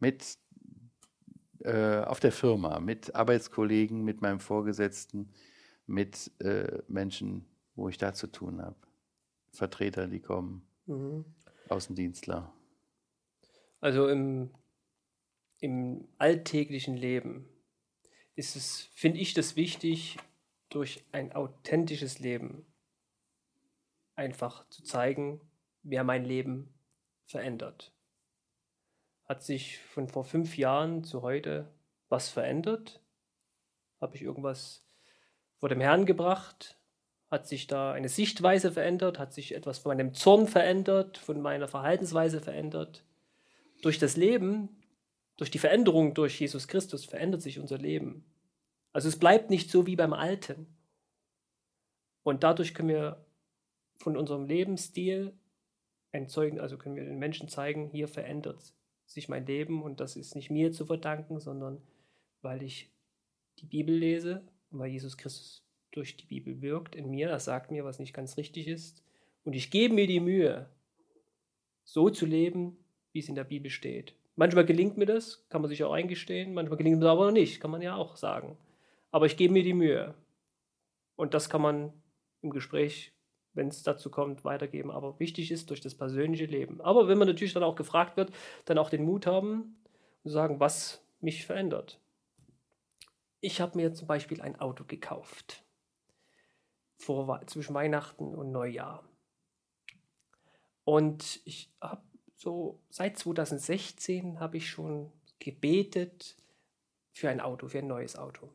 Mit 0.00 0.38
äh, 1.60 2.00
auf 2.00 2.18
der 2.18 2.32
Firma, 2.32 2.80
mit 2.80 3.14
Arbeitskollegen, 3.14 4.02
mit 4.02 4.22
meinem 4.22 4.40
Vorgesetzten, 4.40 5.30
mit 5.86 6.32
äh, 6.40 6.82
Menschen, 6.88 7.44
wo 7.76 7.88
ich 7.88 7.96
da 7.96 8.12
zu 8.12 8.26
tun 8.26 8.60
habe. 8.60 8.83
Vertreter, 9.54 10.06
die 10.06 10.20
kommen, 10.20 10.66
Mhm. 10.86 11.24
Außendienstler. 11.68 12.52
Also 13.80 14.08
im, 14.08 14.50
im 15.60 16.08
alltäglichen 16.18 16.96
Leben 16.96 17.48
ist 18.34 18.56
es, 18.56 18.88
finde 18.94 19.20
ich 19.20 19.34
das 19.34 19.56
wichtig, 19.56 20.18
durch 20.68 21.04
ein 21.12 21.32
authentisches 21.32 22.18
Leben 22.18 22.66
einfach 24.14 24.68
zu 24.68 24.82
zeigen, 24.82 25.40
wer 25.82 26.04
mein 26.04 26.24
Leben 26.24 26.74
verändert. 27.26 27.92
Hat 29.24 29.42
sich 29.42 29.78
von 29.78 30.08
vor 30.08 30.24
fünf 30.24 30.58
Jahren 30.58 31.04
zu 31.04 31.22
heute 31.22 31.72
was 32.08 32.28
verändert? 32.28 33.02
Habe 34.00 34.16
ich 34.16 34.22
irgendwas 34.22 34.84
vor 35.56 35.68
dem 35.68 35.80
Herrn 35.80 36.04
gebracht? 36.04 36.78
Hat 37.34 37.48
sich 37.48 37.66
da 37.66 37.90
eine 37.90 38.08
Sichtweise 38.08 38.70
verändert? 38.70 39.18
Hat 39.18 39.32
sich 39.32 39.56
etwas 39.56 39.80
von 39.80 39.90
meinem 39.90 40.14
Zorn 40.14 40.46
verändert? 40.46 41.18
Von 41.18 41.40
meiner 41.40 41.66
Verhaltensweise 41.66 42.40
verändert? 42.40 43.04
Durch 43.82 43.98
das 43.98 44.16
Leben, 44.16 44.68
durch 45.36 45.50
die 45.50 45.58
Veränderung 45.58 46.14
durch 46.14 46.38
Jesus 46.38 46.68
Christus 46.68 47.04
verändert 47.04 47.42
sich 47.42 47.58
unser 47.58 47.76
Leben. 47.76 48.24
Also 48.92 49.08
es 49.08 49.18
bleibt 49.18 49.50
nicht 49.50 49.68
so 49.68 49.84
wie 49.84 49.96
beim 49.96 50.12
Alten. 50.12 50.68
Und 52.22 52.44
dadurch 52.44 52.72
können 52.72 52.90
wir 52.90 53.26
von 53.96 54.16
unserem 54.16 54.46
Lebensstil 54.46 55.32
entzeugen, 56.12 56.60
also 56.60 56.78
können 56.78 56.94
wir 56.94 57.04
den 57.04 57.18
Menschen 57.18 57.48
zeigen, 57.48 57.88
hier 57.88 58.06
verändert 58.06 58.74
sich 59.06 59.28
mein 59.28 59.44
Leben 59.44 59.82
und 59.82 59.98
das 59.98 60.14
ist 60.14 60.36
nicht 60.36 60.52
mir 60.52 60.70
zu 60.70 60.86
verdanken, 60.86 61.40
sondern 61.40 61.82
weil 62.42 62.62
ich 62.62 62.92
die 63.58 63.66
Bibel 63.66 63.92
lese 63.92 64.46
und 64.70 64.78
weil 64.78 64.92
Jesus 64.92 65.16
Christus 65.16 65.63
durch 65.96 66.16
die 66.16 66.26
Bibel 66.26 66.62
wirkt 66.62 66.94
in 66.94 67.10
mir, 67.10 67.28
er 67.28 67.40
sagt 67.40 67.70
mir, 67.70 67.84
was 67.84 67.98
nicht 67.98 68.14
ganz 68.14 68.36
richtig 68.36 68.68
ist 68.68 69.02
und 69.44 69.54
ich 69.54 69.70
gebe 69.70 69.94
mir 69.94 70.06
die 70.06 70.20
Mühe, 70.20 70.68
so 71.84 72.10
zu 72.10 72.26
leben, 72.26 72.76
wie 73.12 73.20
es 73.20 73.28
in 73.28 73.34
der 73.34 73.44
Bibel 73.44 73.70
steht. 73.70 74.14
Manchmal 74.36 74.64
gelingt 74.64 74.96
mir 74.96 75.06
das, 75.06 75.46
kann 75.48 75.60
man 75.60 75.68
sich 75.68 75.84
auch 75.84 75.92
eingestehen, 75.92 76.54
manchmal 76.54 76.78
gelingt 76.78 76.98
mir 76.98 77.04
das 77.04 77.12
aber 77.12 77.30
nicht, 77.30 77.60
kann 77.60 77.70
man 77.70 77.82
ja 77.82 77.94
auch 77.94 78.16
sagen. 78.16 78.56
Aber 79.10 79.26
ich 79.26 79.36
gebe 79.36 79.52
mir 79.52 79.62
die 79.62 79.74
Mühe. 79.74 80.14
Und 81.14 81.34
das 81.34 81.48
kann 81.48 81.62
man 81.62 81.92
im 82.42 82.50
Gespräch 82.50 83.14
wenn 83.54 83.68
es 83.68 83.82
dazu 83.82 84.10
kommt, 84.10 84.44
weitergeben. 84.44 84.90
Aber 84.90 85.18
wichtig 85.18 85.50
ist 85.50 85.70
durch 85.70 85.80
das 85.80 85.94
persönliche 85.94 86.46
Leben. 86.46 86.80
Aber 86.80 87.08
wenn 87.08 87.18
man 87.18 87.28
natürlich 87.28 87.54
dann 87.54 87.62
auch 87.62 87.76
gefragt 87.76 88.16
wird, 88.16 88.32
dann 88.64 88.78
auch 88.78 88.90
den 88.90 89.04
Mut 89.04 89.26
haben 89.26 89.76
und 90.24 90.30
sagen, 90.30 90.60
was 90.60 91.02
mich 91.20 91.46
verändert. 91.46 92.00
Ich 93.40 93.60
habe 93.60 93.76
mir 93.76 93.94
zum 93.94 94.06
Beispiel 94.06 94.40
ein 94.40 94.58
Auto 94.60 94.84
gekauft 94.84 95.63
vor, 97.04 97.40
zwischen 97.46 97.74
Weihnachten 97.74 98.34
und 98.34 98.50
Neujahr. 98.50 99.04
Und 100.84 101.40
ich 101.44 101.70
habe 101.80 102.02
so 102.36 102.80
seit 102.90 103.18
2016 103.18 104.40
habe 104.40 104.56
ich 104.56 104.68
schon 104.68 105.10
gebetet 105.38 106.36
für 107.12 107.30
ein 107.30 107.40
Auto, 107.40 107.68
für 107.68 107.78
ein 107.78 107.86
neues 107.86 108.16
Auto. 108.16 108.50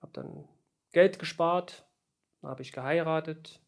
Habe 0.00 0.12
dann 0.12 0.48
Geld 0.92 1.18
gespart, 1.18 1.86
habe 2.42 2.62
ich 2.62 2.72
geheiratet 2.72 3.60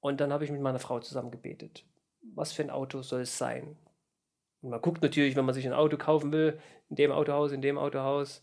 und 0.00 0.20
dann 0.20 0.32
habe 0.32 0.44
ich 0.44 0.50
mit 0.50 0.60
meiner 0.60 0.78
Frau 0.78 1.00
zusammen 1.00 1.30
gebetet. 1.30 1.84
Was 2.34 2.52
für 2.52 2.62
ein 2.62 2.70
Auto 2.70 3.02
soll 3.02 3.22
es 3.22 3.38
sein? 3.38 3.76
Und 4.62 4.70
man 4.70 4.82
guckt 4.82 5.02
natürlich, 5.02 5.36
wenn 5.36 5.44
man 5.44 5.54
sich 5.54 5.66
ein 5.66 5.72
Auto 5.72 5.96
kaufen 5.96 6.32
will, 6.32 6.60
in 6.90 6.96
dem 6.96 7.12
Autohaus, 7.12 7.52
in 7.52 7.62
dem 7.62 7.78
Autohaus. 7.78 8.42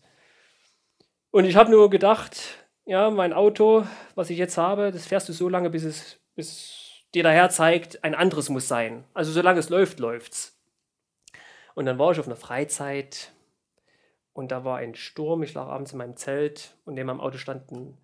Und 1.30 1.44
ich 1.44 1.56
habe 1.56 1.70
nur 1.70 1.90
gedacht, 1.90 2.67
ja, 2.88 3.10
mein 3.10 3.32
Auto, 3.32 3.86
was 4.14 4.30
ich 4.30 4.38
jetzt 4.38 4.58
habe, 4.58 4.90
das 4.90 5.06
fährst 5.06 5.28
du 5.28 5.32
so 5.32 5.48
lange, 5.48 5.70
bis 5.70 5.84
es 5.84 6.18
bis 6.34 7.04
dir 7.14 7.22
daher 7.22 7.50
zeigt, 7.50 8.04
ein 8.04 8.14
anderes 8.14 8.48
muss 8.48 8.68
sein. 8.68 9.04
Also 9.14 9.32
solange 9.32 9.60
es 9.60 9.68
läuft, 9.68 9.98
läuft's. 9.98 10.60
Und 11.74 11.86
dann 11.86 11.98
war 11.98 12.12
ich 12.12 12.20
auf 12.20 12.26
einer 12.26 12.36
Freizeit 12.36 13.32
und 14.32 14.50
da 14.50 14.64
war 14.64 14.78
ein 14.78 14.94
Sturm. 14.94 15.42
Ich 15.42 15.54
lag 15.54 15.66
abends 15.66 15.92
in 15.92 15.98
meinem 15.98 16.16
Zelt 16.16 16.76
und 16.84 16.94
neben 16.94 17.06
meinem 17.06 17.20
Auto 17.20 17.38
stand 17.38 17.70
ein 17.70 17.96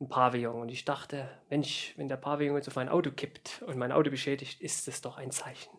ein 0.00 0.08
Pavillon. 0.08 0.60
Und 0.60 0.70
ich 0.70 0.84
dachte, 0.84 1.28
Mensch, 1.50 1.94
wenn 1.96 2.08
der 2.08 2.16
Pavillon 2.16 2.56
jetzt 2.56 2.68
auf 2.68 2.76
mein 2.76 2.88
Auto 2.88 3.10
kippt 3.10 3.62
und 3.66 3.76
mein 3.76 3.92
Auto 3.92 4.10
beschädigt, 4.10 4.60
ist 4.60 4.88
das 4.88 5.00
doch 5.00 5.18
ein 5.18 5.30
Zeichen. 5.30 5.70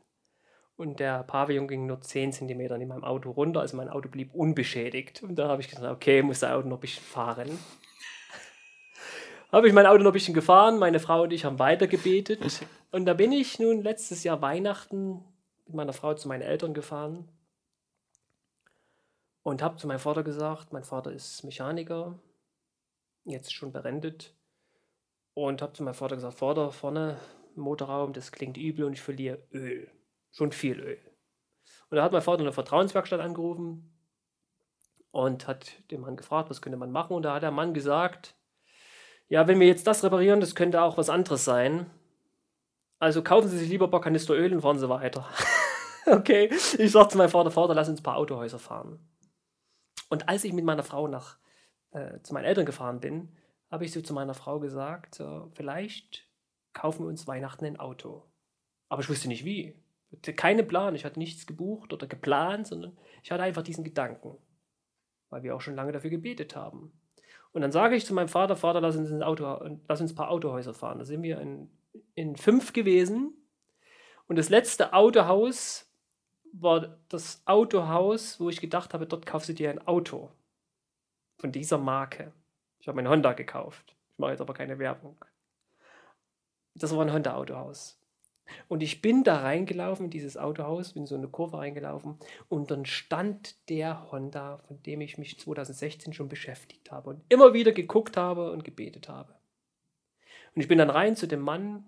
Und 0.77 0.99
der 0.99 1.23
Pavillon 1.23 1.67
ging 1.67 1.85
nur 1.85 2.01
10 2.01 2.31
cm 2.31 2.61
in 2.61 2.87
meinem 2.87 3.03
Auto 3.03 3.31
runter, 3.31 3.59
also 3.59 3.77
mein 3.77 3.89
Auto 3.89 4.09
blieb 4.09 4.33
unbeschädigt. 4.33 5.21
Und 5.21 5.35
da 5.35 5.47
habe 5.47 5.61
ich 5.61 5.69
gesagt, 5.69 5.85
okay, 5.85 6.21
muss 6.21 6.39
der 6.39 6.55
Auto 6.55 6.67
noch 6.67 6.77
ein 6.77 6.81
bisschen 6.81 7.03
fahren. 7.03 7.59
Habe 9.51 9.67
ich 9.67 9.73
mein 9.73 9.85
Auto 9.85 10.03
noch 10.03 10.11
ein 10.11 10.13
bisschen 10.13 10.33
gefahren, 10.33 10.79
meine 10.79 10.99
Frau 10.99 11.23
und 11.23 11.33
ich 11.33 11.45
haben 11.45 11.59
weiter 11.59 11.87
gebetet. 11.87 12.39
Und 12.91 13.05
da 13.05 13.13
bin 13.13 13.31
ich 13.31 13.59
nun 13.59 13.81
letztes 13.81 14.23
Jahr 14.23 14.41
Weihnachten 14.41 15.23
mit 15.65 15.75
meiner 15.75 15.93
Frau 15.93 16.13
zu 16.13 16.27
meinen 16.27 16.41
Eltern 16.41 16.73
gefahren 16.73 17.27
und 19.43 19.61
habe 19.61 19.77
zu 19.77 19.87
meinem 19.87 19.99
Vater 19.99 20.23
gesagt, 20.23 20.73
mein 20.73 20.83
Vater 20.83 21.11
ist 21.11 21.43
Mechaniker, 21.43 22.19
jetzt 23.25 23.53
schon 23.53 23.71
berendet. 23.71 24.35
Und 25.33 25.61
habe 25.61 25.73
zu 25.73 25.83
meinem 25.83 25.93
Vater 25.93 26.15
gesagt, 26.15 26.37
Vater, 26.37 26.71
vorne 26.71 27.17
Motorraum, 27.55 28.11
das 28.13 28.31
klingt 28.31 28.57
übel 28.57 28.85
und 28.85 28.93
ich 28.93 29.01
verliere 29.01 29.39
Öl. 29.53 29.89
Schon 30.31 30.51
viel 30.51 30.79
Öl. 30.79 30.99
Und 31.89 31.97
da 31.97 32.03
hat 32.03 32.11
mein 32.11 32.21
Vater 32.21 32.41
eine 32.41 32.51
Vertrauenswerkstatt 32.51 33.21
angerufen 33.21 33.93
und 35.11 35.47
hat 35.47 35.89
den 35.89 36.01
Mann 36.01 36.17
gefragt, 36.17 36.49
was 36.49 36.61
könnte 36.61 36.77
man 36.77 36.91
machen. 36.91 37.15
Und 37.15 37.23
da 37.23 37.35
hat 37.35 37.43
der 37.43 37.51
Mann 37.51 37.73
gesagt, 37.73 38.35
ja, 39.31 39.47
wenn 39.47 39.61
wir 39.61 39.67
jetzt 39.67 39.87
das 39.87 40.03
reparieren, 40.03 40.41
das 40.41 40.55
könnte 40.55 40.81
auch 40.81 40.97
was 40.97 41.09
anderes 41.09 41.45
sein. 41.45 41.89
Also 42.99 43.23
kaufen 43.23 43.47
Sie 43.47 43.57
sich 43.57 43.69
lieber 43.69 43.87
ein 43.87 43.91
paar 43.91 44.01
Kanister 44.01 44.33
Öl 44.33 44.51
und 44.53 44.59
fahren 44.59 44.77
Sie 44.77 44.89
weiter. 44.89 45.25
okay, 46.05 46.49
ich 46.77 46.91
sagte 46.91 47.13
zu 47.13 47.17
meinem 47.17 47.29
Vater, 47.29 47.49
Vater, 47.49 47.73
lass 47.73 47.87
uns 47.87 48.01
ein 48.01 48.03
paar 48.03 48.17
Autohäuser 48.17 48.59
fahren. 48.59 48.99
Und 50.09 50.27
als 50.27 50.43
ich 50.43 50.51
mit 50.51 50.65
meiner 50.65 50.83
Frau 50.83 51.07
nach 51.07 51.37
äh, 51.91 52.19
zu 52.23 52.33
meinen 52.33 52.43
Eltern 52.43 52.65
gefahren 52.65 52.99
bin, 52.99 53.29
habe 53.69 53.85
ich 53.85 53.93
so 53.93 54.01
zu 54.01 54.13
meiner 54.13 54.33
Frau 54.33 54.59
gesagt, 54.59 55.15
so, 55.15 55.49
vielleicht 55.53 56.27
kaufen 56.73 57.05
wir 57.05 57.07
uns 57.07 57.25
Weihnachten 57.25 57.63
ein 57.63 57.79
Auto. 57.79 58.25
Aber 58.89 59.01
ich 59.01 59.09
wusste 59.09 59.29
nicht 59.29 59.45
wie. 59.45 59.81
Ich 60.09 60.17
hatte 60.17 60.33
keinen 60.33 60.67
Plan, 60.67 60.93
ich 60.93 61.05
hatte 61.05 61.19
nichts 61.19 61.47
gebucht 61.47 61.93
oder 61.93 62.05
geplant, 62.05 62.67
sondern 62.67 62.97
ich 63.23 63.31
hatte 63.31 63.43
einfach 63.43 63.63
diesen 63.63 63.85
Gedanken, 63.85 64.37
weil 65.29 65.43
wir 65.43 65.55
auch 65.55 65.61
schon 65.61 65.75
lange 65.75 65.93
dafür 65.93 66.09
gebetet 66.09 66.53
haben. 66.57 66.91
Und 67.53 67.61
dann 67.61 67.71
sage 67.71 67.95
ich 67.95 68.05
zu 68.05 68.13
meinem 68.13 68.29
Vater, 68.29 68.55
Vater, 68.55 68.81
lass 68.81 68.95
uns 68.95 69.11
ein, 69.11 69.23
Auto, 69.23 69.43
lass 69.87 70.01
uns 70.01 70.13
ein 70.13 70.15
paar 70.15 70.31
Autohäuser 70.31 70.73
fahren. 70.73 70.99
Da 70.99 71.05
sind 71.05 71.21
wir 71.21 71.39
in, 71.39 71.69
in 72.15 72.35
fünf 72.35 72.73
gewesen. 72.73 73.33
Und 74.27 74.37
das 74.37 74.49
letzte 74.49 74.93
Autohaus 74.93 75.91
war 76.53 76.97
das 77.09 77.41
Autohaus, 77.45 78.39
wo 78.39 78.49
ich 78.49 78.61
gedacht 78.61 78.93
habe, 78.93 79.05
dort 79.05 79.25
kaufst 79.25 79.49
du 79.49 79.53
dir 79.53 79.69
ein 79.69 79.85
Auto 79.85 80.31
von 81.37 81.51
dieser 81.51 81.77
Marke. 81.77 82.31
Ich 82.79 82.87
habe 82.87 82.99
ein 82.99 83.09
Honda 83.09 83.33
gekauft. 83.33 83.95
Ich 84.13 84.19
mache 84.19 84.31
jetzt 84.31 84.41
aber 84.41 84.53
keine 84.53 84.79
Werbung. 84.79 85.17
Das 86.75 86.95
war 86.95 87.03
ein 87.03 87.11
Honda-Autohaus. 87.13 88.00
Und 88.67 88.81
ich 88.81 89.01
bin 89.01 89.23
da 89.23 89.41
reingelaufen 89.41 90.05
in 90.05 90.11
dieses 90.11 90.37
Autohaus, 90.37 90.93
bin 90.93 91.05
so 91.05 91.15
eine 91.15 91.27
Kurve 91.27 91.57
reingelaufen 91.57 92.17
und 92.49 92.71
dann 92.71 92.85
stand 92.85 93.69
der 93.69 94.11
Honda, 94.11 94.57
von 94.67 94.81
dem 94.83 95.01
ich 95.01 95.17
mich 95.17 95.39
2016 95.39 96.13
schon 96.13 96.29
beschäftigt 96.29 96.91
habe 96.91 97.09
und 97.09 97.23
immer 97.29 97.53
wieder 97.53 97.71
geguckt 97.71 98.17
habe 98.17 98.51
und 98.51 98.63
gebetet 98.63 99.09
habe. 99.09 99.35
Und 100.55 100.61
ich 100.61 100.67
bin 100.67 100.77
dann 100.77 100.89
rein 100.89 101.15
zu 101.15 101.27
dem 101.27 101.41
Mann, 101.41 101.87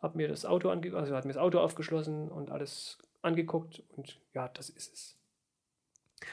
habe 0.00 0.16
mir 0.16 0.28
das 0.28 0.44
Auto 0.44 0.68
ange 0.70 0.94
also 0.94 1.14
hat 1.14 1.24
mir 1.24 1.32
das 1.32 1.42
Auto 1.42 1.58
aufgeschlossen 1.58 2.30
und 2.30 2.50
alles 2.50 2.98
angeguckt 3.22 3.82
und 3.96 4.20
ja, 4.34 4.48
das 4.48 4.68
ist 4.68 4.94
es. 4.94 5.18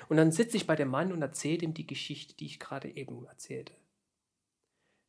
Und 0.10 0.18
dann 0.18 0.32
sitze 0.32 0.58
ich 0.58 0.68
bei 0.68 0.76
dem 0.76 0.90
Mann 0.90 1.12
und 1.12 1.22
erzähle 1.22 1.64
ihm 1.64 1.74
die 1.74 1.88
Geschichte, 1.88 2.36
die 2.36 2.46
ich 2.46 2.60
gerade 2.60 2.90
eben 2.90 3.26
erzählte. 3.26 3.74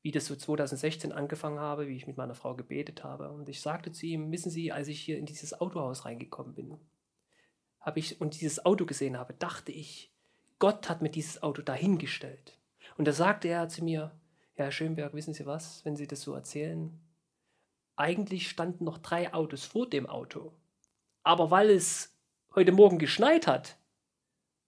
Wie 0.02 0.10
das 0.10 0.26
so 0.26 0.36
2016 0.36 1.12
angefangen 1.12 1.60
habe, 1.60 1.86
wie 1.86 1.96
ich 1.96 2.06
mit 2.06 2.16
meiner 2.16 2.34
Frau 2.34 2.54
gebetet 2.54 3.04
habe. 3.04 3.30
Und 3.30 3.48
ich 3.48 3.60
sagte 3.60 3.92
zu 3.92 4.06
ihm, 4.06 4.30
wissen 4.32 4.50
Sie, 4.50 4.72
als 4.72 4.88
ich 4.88 5.00
hier 5.00 5.18
in 5.18 5.26
dieses 5.26 5.60
Autohaus 5.60 6.04
reingekommen 6.04 6.54
bin, 6.54 6.78
habe 7.80 7.98
ich 7.98 8.20
und 8.20 8.40
dieses 8.40 8.64
Auto 8.64 8.86
gesehen 8.86 9.18
habe, 9.18 9.34
dachte 9.34 9.72
ich, 9.72 10.12
Gott 10.58 10.88
hat 10.88 11.02
mir 11.02 11.10
dieses 11.10 11.42
Auto 11.42 11.62
dahingestellt. 11.62 12.58
Und 12.96 13.06
da 13.06 13.12
sagte 13.12 13.48
er 13.48 13.68
zu 13.68 13.84
mir, 13.84 14.12
Herr 14.54 14.70
Schönberg, 14.70 15.14
wissen 15.14 15.34
Sie 15.34 15.46
was, 15.46 15.84
wenn 15.84 15.96
Sie 15.96 16.06
das 16.06 16.22
so 16.22 16.34
erzählen? 16.34 17.00
Eigentlich 17.96 18.48
standen 18.48 18.84
noch 18.84 18.98
drei 18.98 19.32
Autos 19.34 19.64
vor 19.64 19.88
dem 19.88 20.06
Auto. 20.06 20.52
Aber 21.22 21.50
weil 21.50 21.70
es 21.70 22.16
heute 22.54 22.72
Morgen 22.72 22.98
geschneit 22.98 23.46
hat, 23.46 23.76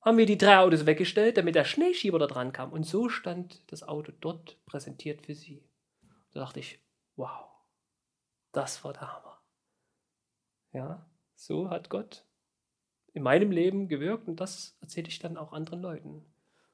haben 0.05 0.19
wir 0.19 0.27
die 0.27 0.39
drei 0.39 0.59
Autos 0.59 0.85
weggestellt, 0.85 1.39
damit 1.39 1.55
der 1.55 1.65
Schneeschieber 1.65 2.19
da 2.19 2.27
dran 2.27 2.53
kam. 2.53 2.73
Und 2.73 2.85
so 2.85 3.09
stand 3.09 3.63
das 3.73 3.83
Auto 3.83 4.13
dort 4.21 4.63
präsentiert 4.67 5.23
für 5.23 5.35
sie. 5.35 5.67
Da 6.33 6.41
dachte 6.41 6.61
ich, 6.61 6.79
wow, 7.17 7.47
das 8.53 8.85
war 8.85 8.93
der 8.93 9.13
Hammer. 9.13 9.43
Ja, 10.73 11.11
so 11.35 11.71
hat 11.71 11.89
Gott 11.89 12.27
in 13.15 13.23
meinem 13.23 13.51
Leben 13.51 13.89
gewirkt 13.89 14.29
und 14.29 14.41
das 14.41 14.77
erzähle 14.81 15.09
ich 15.09 15.21
dann 15.21 15.37
auch 15.37 15.53
anderen 15.53 15.81
Leuten. 15.81 16.25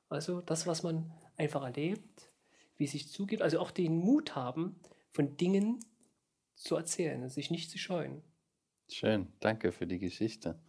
Also 0.09 0.41
das, 0.41 0.67
was 0.67 0.83
man 0.83 1.13
einfach 1.37 1.63
erlebt, 1.63 2.33
wie 2.77 2.85
es 2.85 2.93
sich 2.93 3.09
zugibt, 3.09 3.43
also 3.43 3.61
auch 3.61 3.71
den 3.71 3.97
Mut 3.97 4.35
haben, 4.35 4.81
von 5.13 5.37
Dingen 5.37 5.85
zu 6.57 6.77
erzählen 6.77 7.29
sich 7.29 7.51
nicht 7.51 7.71
zu 7.71 7.79
scheuen. 7.79 8.23
Schön, 8.89 9.33
danke 9.41 9.71
für 9.71 9.87
die 9.87 9.99
Geschichte. 9.99 10.61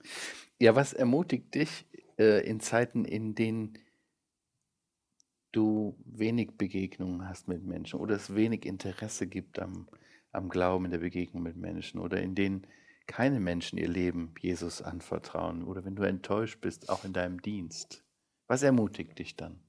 Ja, 0.60 0.76
was 0.76 0.94
ermutigt 0.94 1.56
dich 1.56 1.86
äh, 2.22 2.42
in 2.42 2.60
Zeiten, 2.60 3.04
in 3.04 3.34
denen 3.34 3.80
du 5.52 5.98
wenig 6.06 6.56
Begegnungen 6.56 7.28
hast 7.28 7.48
mit 7.48 7.64
Menschen 7.64 8.00
oder 8.00 8.16
es 8.16 8.36
wenig 8.36 8.66
Interesse 8.66 9.26
gibt 9.26 9.60
am, 9.60 9.90
am 10.32 10.48
Glauben 10.48 10.86
in 10.86 10.92
der 10.92 11.00
Begegnung 11.00 11.42
mit 11.42 11.58
Menschen 11.58 12.00
oder 12.00 12.22
in 12.22 12.36
denen 12.36 12.68
keine 13.08 13.40
Menschen 13.40 13.80
ihr 13.80 13.90
Leben 13.90 14.36
Jesus 14.40 14.84
anvertrauen 14.84 15.64
oder 15.64 15.84
wenn 15.84 15.96
du 15.96 16.04
enttäuscht 16.04 16.62
bist, 16.62 16.90
auch 16.90 17.04
in 17.04 17.12
deinem 17.12 17.42
Dienst. 17.42 18.04
Was 18.46 18.62
ermutigt 18.62 19.18
dich 19.18 19.36
dann? 19.36 19.60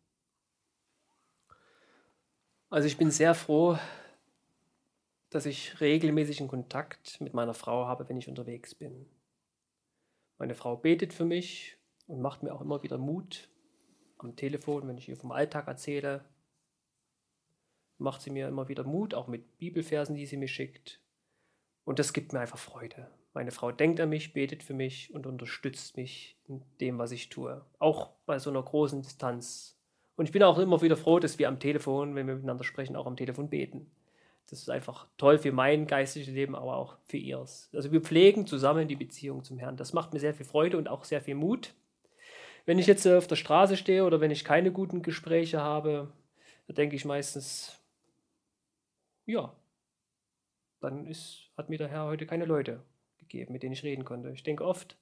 Also 2.68 2.86
ich 2.86 2.98
bin 2.98 3.10
sehr 3.10 3.34
froh, 3.34 3.78
dass 5.30 5.46
ich 5.46 5.80
regelmäßigen 5.80 6.48
Kontakt 6.48 7.18
mit 7.22 7.32
meiner 7.32 7.54
Frau 7.54 7.86
habe, 7.86 8.08
wenn 8.10 8.18
ich 8.18 8.28
unterwegs 8.28 8.74
bin. 8.74 9.06
Meine 10.36 10.54
Frau 10.54 10.76
betet 10.76 11.14
für 11.14 11.24
mich 11.24 11.78
und 12.12 12.20
macht 12.20 12.42
mir 12.42 12.54
auch 12.54 12.60
immer 12.60 12.82
wieder 12.82 12.98
Mut 12.98 13.48
am 14.18 14.36
Telefon, 14.36 14.86
wenn 14.86 14.98
ich 14.98 15.08
ihr 15.08 15.16
vom 15.16 15.32
Alltag 15.32 15.66
erzähle. 15.66 16.22
Macht 17.96 18.20
sie 18.20 18.30
mir 18.30 18.48
immer 18.48 18.68
wieder 18.68 18.84
Mut, 18.84 19.14
auch 19.14 19.28
mit 19.28 19.56
Bibelversen, 19.58 20.14
die 20.14 20.26
sie 20.26 20.36
mir 20.36 20.48
schickt. 20.48 21.00
Und 21.84 21.98
das 21.98 22.12
gibt 22.12 22.34
mir 22.34 22.40
einfach 22.40 22.58
Freude. 22.58 23.08
Meine 23.32 23.50
Frau 23.50 23.72
denkt 23.72 23.98
an 23.98 24.10
mich, 24.10 24.34
betet 24.34 24.62
für 24.62 24.74
mich 24.74 25.14
und 25.14 25.26
unterstützt 25.26 25.96
mich 25.96 26.36
in 26.44 26.62
dem, 26.82 26.98
was 26.98 27.12
ich 27.12 27.30
tue. 27.30 27.64
Auch 27.78 28.10
bei 28.26 28.38
so 28.38 28.50
einer 28.50 28.62
großen 28.62 29.00
Distanz. 29.00 29.80
Und 30.16 30.26
ich 30.26 30.32
bin 30.32 30.42
auch 30.42 30.58
immer 30.58 30.82
wieder 30.82 30.98
froh, 30.98 31.18
dass 31.18 31.38
wir 31.38 31.48
am 31.48 31.60
Telefon, 31.60 32.14
wenn 32.14 32.26
wir 32.26 32.34
miteinander 32.34 32.64
sprechen, 32.64 32.94
auch 32.94 33.06
am 33.06 33.16
Telefon 33.16 33.48
beten. 33.48 33.90
Das 34.50 34.58
ist 34.58 34.68
einfach 34.68 35.06
toll 35.16 35.38
für 35.38 35.52
mein 35.52 35.86
geistiges 35.86 36.28
Leben, 36.28 36.54
aber 36.54 36.76
auch 36.76 36.98
für 37.06 37.16
ihrs. 37.16 37.70
Also 37.72 37.90
wir 37.90 38.02
pflegen 38.02 38.46
zusammen 38.46 38.86
die 38.86 38.96
Beziehung 38.96 39.44
zum 39.44 39.56
Herrn. 39.56 39.78
Das 39.78 39.94
macht 39.94 40.12
mir 40.12 40.20
sehr 40.20 40.34
viel 40.34 40.44
Freude 40.44 40.76
und 40.76 40.90
auch 40.90 41.04
sehr 41.04 41.22
viel 41.22 41.36
Mut. 41.36 41.74
Wenn 42.64 42.78
ich 42.78 42.86
jetzt 42.86 43.06
auf 43.06 43.26
der 43.26 43.36
Straße 43.36 43.76
stehe 43.76 44.04
oder 44.04 44.20
wenn 44.20 44.30
ich 44.30 44.44
keine 44.44 44.72
guten 44.72 45.02
Gespräche 45.02 45.60
habe, 45.60 46.12
da 46.66 46.74
denke 46.74 46.94
ich 46.94 47.04
meistens, 47.04 47.80
ja, 49.26 49.56
dann 50.80 51.06
ist, 51.06 51.50
hat 51.56 51.70
mir 51.70 51.78
der 51.78 51.88
Herr 51.88 52.04
heute 52.04 52.26
keine 52.26 52.44
Leute 52.44 52.84
gegeben, 53.18 53.52
mit 53.52 53.62
denen 53.62 53.72
ich 53.72 53.82
reden 53.82 54.04
konnte. 54.04 54.30
Ich 54.30 54.42
denke 54.42 54.64
oft 54.64 54.96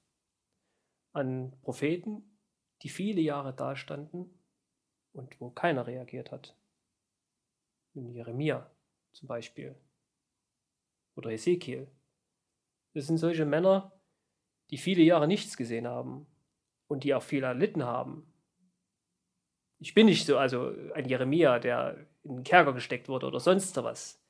an 1.13 1.53
Propheten, 1.61 2.23
die 2.81 2.89
viele 2.89 3.21
Jahre 3.21 3.53
dastanden 3.53 4.29
und 5.13 5.39
wo 5.39 5.49
keiner 5.51 5.85
reagiert 5.85 6.31
hat. 6.31 6.55
In 7.93 8.11
Jeremia 8.11 8.71
zum 9.11 9.27
Beispiel. 9.27 9.75
Oder 11.15 11.31
Ezekiel. 11.31 11.87
Das 12.93 13.07
sind 13.07 13.17
solche 13.17 13.45
Männer, 13.45 13.91
die 14.69 14.77
viele 14.77 15.03
Jahre 15.03 15.27
nichts 15.27 15.57
gesehen 15.57 15.87
haben 15.87 16.25
und 16.91 17.03
die 17.03 17.13
auch 17.13 17.23
viel 17.23 17.43
erlitten 17.43 17.83
haben. 17.83 18.25
Ich 19.79 19.93
bin 19.93 20.05
nicht 20.05 20.25
so, 20.25 20.37
also 20.37 20.73
ein 20.93 21.07
Jeremia, 21.07 21.59
der 21.59 21.97
in 22.23 22.37
den 22.37 22.43
Kerker 22.43 22.73
gesteckt 22.73 23.09
wurde 23.09 23.25
oder 23.25 23.39
sonst 23.39 23.75
was. 23.77 24.21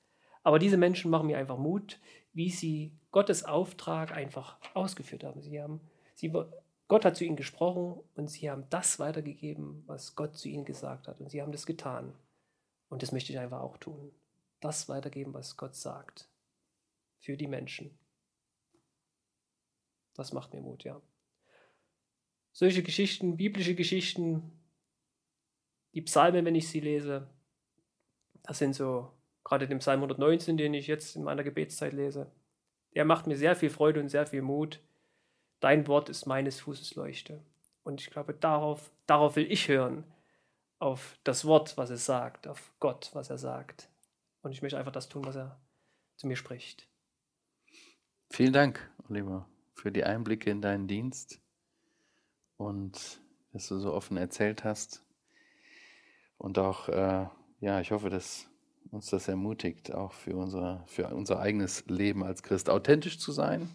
Aber 0.43 0.59
diese 0.59 0.77
Menschen 0.77 1.11
machen 1.11 1.27
mir 1.27 1.37
einfach 1.37 1.57
Mut, 1.57 1.99
wie 2.33 2.49
sie 2.49 2.93
Gottes 3.11 3.43
Auftrag 3.43 4.11
einfach 4.13 4.57
ausgeführt 4.73 5.23
haben. 5.23 5.41
Sie 5.41 5.61
haben, 5.61 5.81
sie, 6.15 6.31
Gott 6.87 7.03
hat 7.03 7.17
zu 7.17 7.25
ihnen 7.25 7.35
gesprochen 7.35 8.01
und 8.15 8.29
sie 8.29 8.49
haben 8.49 8.63
das 8.69 8.99
weitergegeben, 8.99 9.83
was 9.87 10.15
Gott 10.15 10.37
zu 10.37 10.47
ihnen 10.47 10.63
gesagt 10.63 11.07
hat. 11.07 11.19
Und 11.19 11.29
sie 11.29 11.41
haben 11.41 11.51
das 11.51 11.65
getan. 11.65 12.13
Und 12.87 13.03
das 13.03 13.11
möchte 13.11 13.33
ich 13.33 13.39
einfach 13.39 13.61
auch 13.61 13.77
tun 13.77 14.11
das 14.61 14.87
weitergeben, 14.87 15.33
was 15.33 15.57
Gott 15.57 15.75
sagt. 15.75 16.29
Für 17.19 17.35
die 17.35 17.47
Menschen. 17.47 17.97
Das 20.13 20.33
macht 20.33 20.53
mir 20.53 20.61
Mut, 20.61 20.83
ja. 20.83 21.01
Solche 22.53 22.83
Geschichten, 22.83 23.37
biblische 23.37 23.75
Geschichten, 23.75 24.51
die 25.93 26.01
Psalmen, 26.01 26.45
wenn 26.45 26.55
ich 26.55 26.69
sie 26.69 26.79
lese, 26.79 27.27
das 28.43 28.57
sind 28.57 28.73
so, 28.73 29.11
gerade 29.43 29.67
den 29.67 29.79
Psalm 29.79 29.99
119, 29.99 30.57
den 30.57 30.73
ich 30.73 30.87
jetzt 30.87 31.15
in 31.15 31.23
meiner 31.23 31.43
Gebetszeit 31.43 31.93
lese, 31.93 32.31
der 32.95 33.05
macht 33.05 33.27
mir 33.27 33.37
sehr 33.37 33.55
viel 33.55 33.69
Freude 33.69 33.99
und 33.99 34.09
sehr 34.09 34.25
viel 34.25 34.41
Mut. 34.41 34.79
Dein 35.59 35.87
Wort 35.87 36.09
ist 36.09 36.25
meines 36.25 36.59
Fußes 36.59 36.95
Leuchte. 36.95 37.41
Und 37.83 38.01
ich 38.01 38.09
glaube, 38.09 38.33
darauf, 38.33 38.91
darauf 39.05 39.35
will 39.35 39.51
ich 39.51 39.67
hören, 39.67 40.03
auf 40.79 41.17
das 41.23 41.45
Wort, 41.45 41.77
was 41.77 41.89
es 41.89 42.05
sagt, 42.05 42.47
auf 42.47 42.73
Gott, 42.79 43.11
was 43.13 43.29
er 43.29 43.37
sagt. 43.37 43.89
Und 44.41 44.51
ich 44.51 44.61
möchte 44.61 44.77
einfach 44.77 44.91
das 44.91 45.09
tun, 45.09 45.25
was 45.25 45.35
er 45.35 45.59
zu 46.17 46.27
mir 46.27 46.35
spricht. 46.35 46.87
Vielen 48.29 48.53
Dank, 48.53 48.89
Oliver, 49.09 49.47
für 49.75 49.91
die 49.91 50.03
Einblicke 50.03 50.49
in 50.49 50.61
deinen 50.61 50.87
Dienst 50.87 51.41
und 52.61 53.19
dass 53.53 53.67
du 53.67 53.77
so 53.79 53.93
offen 53.93 54.17
erzählt 54.17 54.63
hast. 54.63 55.03
Und 56.37 56.57
auch, 56.57 56.89
äh, 56.89 57.27
ja, 57.59 57.81
ich 57.81 57.91
hoffe, 57.91 58.09
dass 58.09 58.47
uns 58.91 59.07
das 59.07 59.27
ermutigt, 59.27 59.93
auch 59.93 60.11
für 60.11 60.35
unser, 60.35 60.83
für 60.87 61.07
unser 61.07 61.39
eigenes 61.39 61.85
Leben 61.87 62.23
als 62.23 62.43
Christ 62.43 62.69
authentisch 62.69 63.19
zu 63.19 63.31
sein 63.31 63.69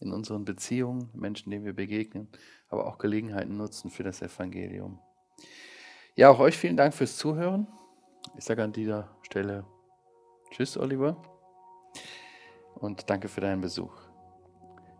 in 0.00 0.12
unseren 0.12 0.44
Beziehungen, 0.44 1.10
Menschen, 1.14 1.50
denen 1.50 1.64
wir 1.64 1.72
begegnen, 1.72 2.28
aber 2.68 2.86
auch 2.86 2.98
Gelegenheiten 2.98 3.56
nutzen 3.56 3.90
für 3.90 4.02
das 4.02 4.22
Evangelium. 4.22 4.98
Ja, 6.14 6.30
auch 6.30 6.38
euch 6.38 6.56
vielen 6.56 6.76
Dank 6.76 6.94
fürs 6.94 7.16
Zuhören. 7.16 7.66
Ich 8.36 8.44
sage 8.44 8.62
an 8.62 8.72
dieser 8.72 9.16
Stelle 9.22 9.64
Tschüss, 10.50 10.76
Oliver. 10.76 11.22
Und 12.74 13.08
danke 13.10 13.28
für 13.28 13.40
deinen 13.40 13.60
Besuch. 13.60 14.05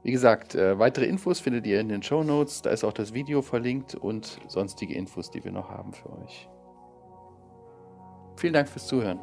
Wie 0.07 0.13
gesagt, 0.13 0.55
äh, 0.55 0.79
weitere 0.79 1.07
Infos 1.07 1.41
findet 1.41 1.67
ihr 1.67 1.81
in 1.81 1.89
den 1.89 2.01
Show 2.01 2.23
Notes. 2.23 2.63
Da 2.63 2.71
ist 2.71 2.85
auch 2.85 2.93
das 2.93 3.13
Video 3.13 3.43
verlinkt 3.43 3.97
und 3.97 4.39
sonstige 4.47 4.95
Infos, 4.95 5.33
die 5.33 5.43
wir 5.43 5.51
noch 5.51 5.69
haben 5.69 5.93
für 5.93 6.09
euch. 6.23 6.49
Vielen 8.37 8.53
Dank 8.53 8.69
fürs 8.69 8.87
Zuhören. 8.87 9.19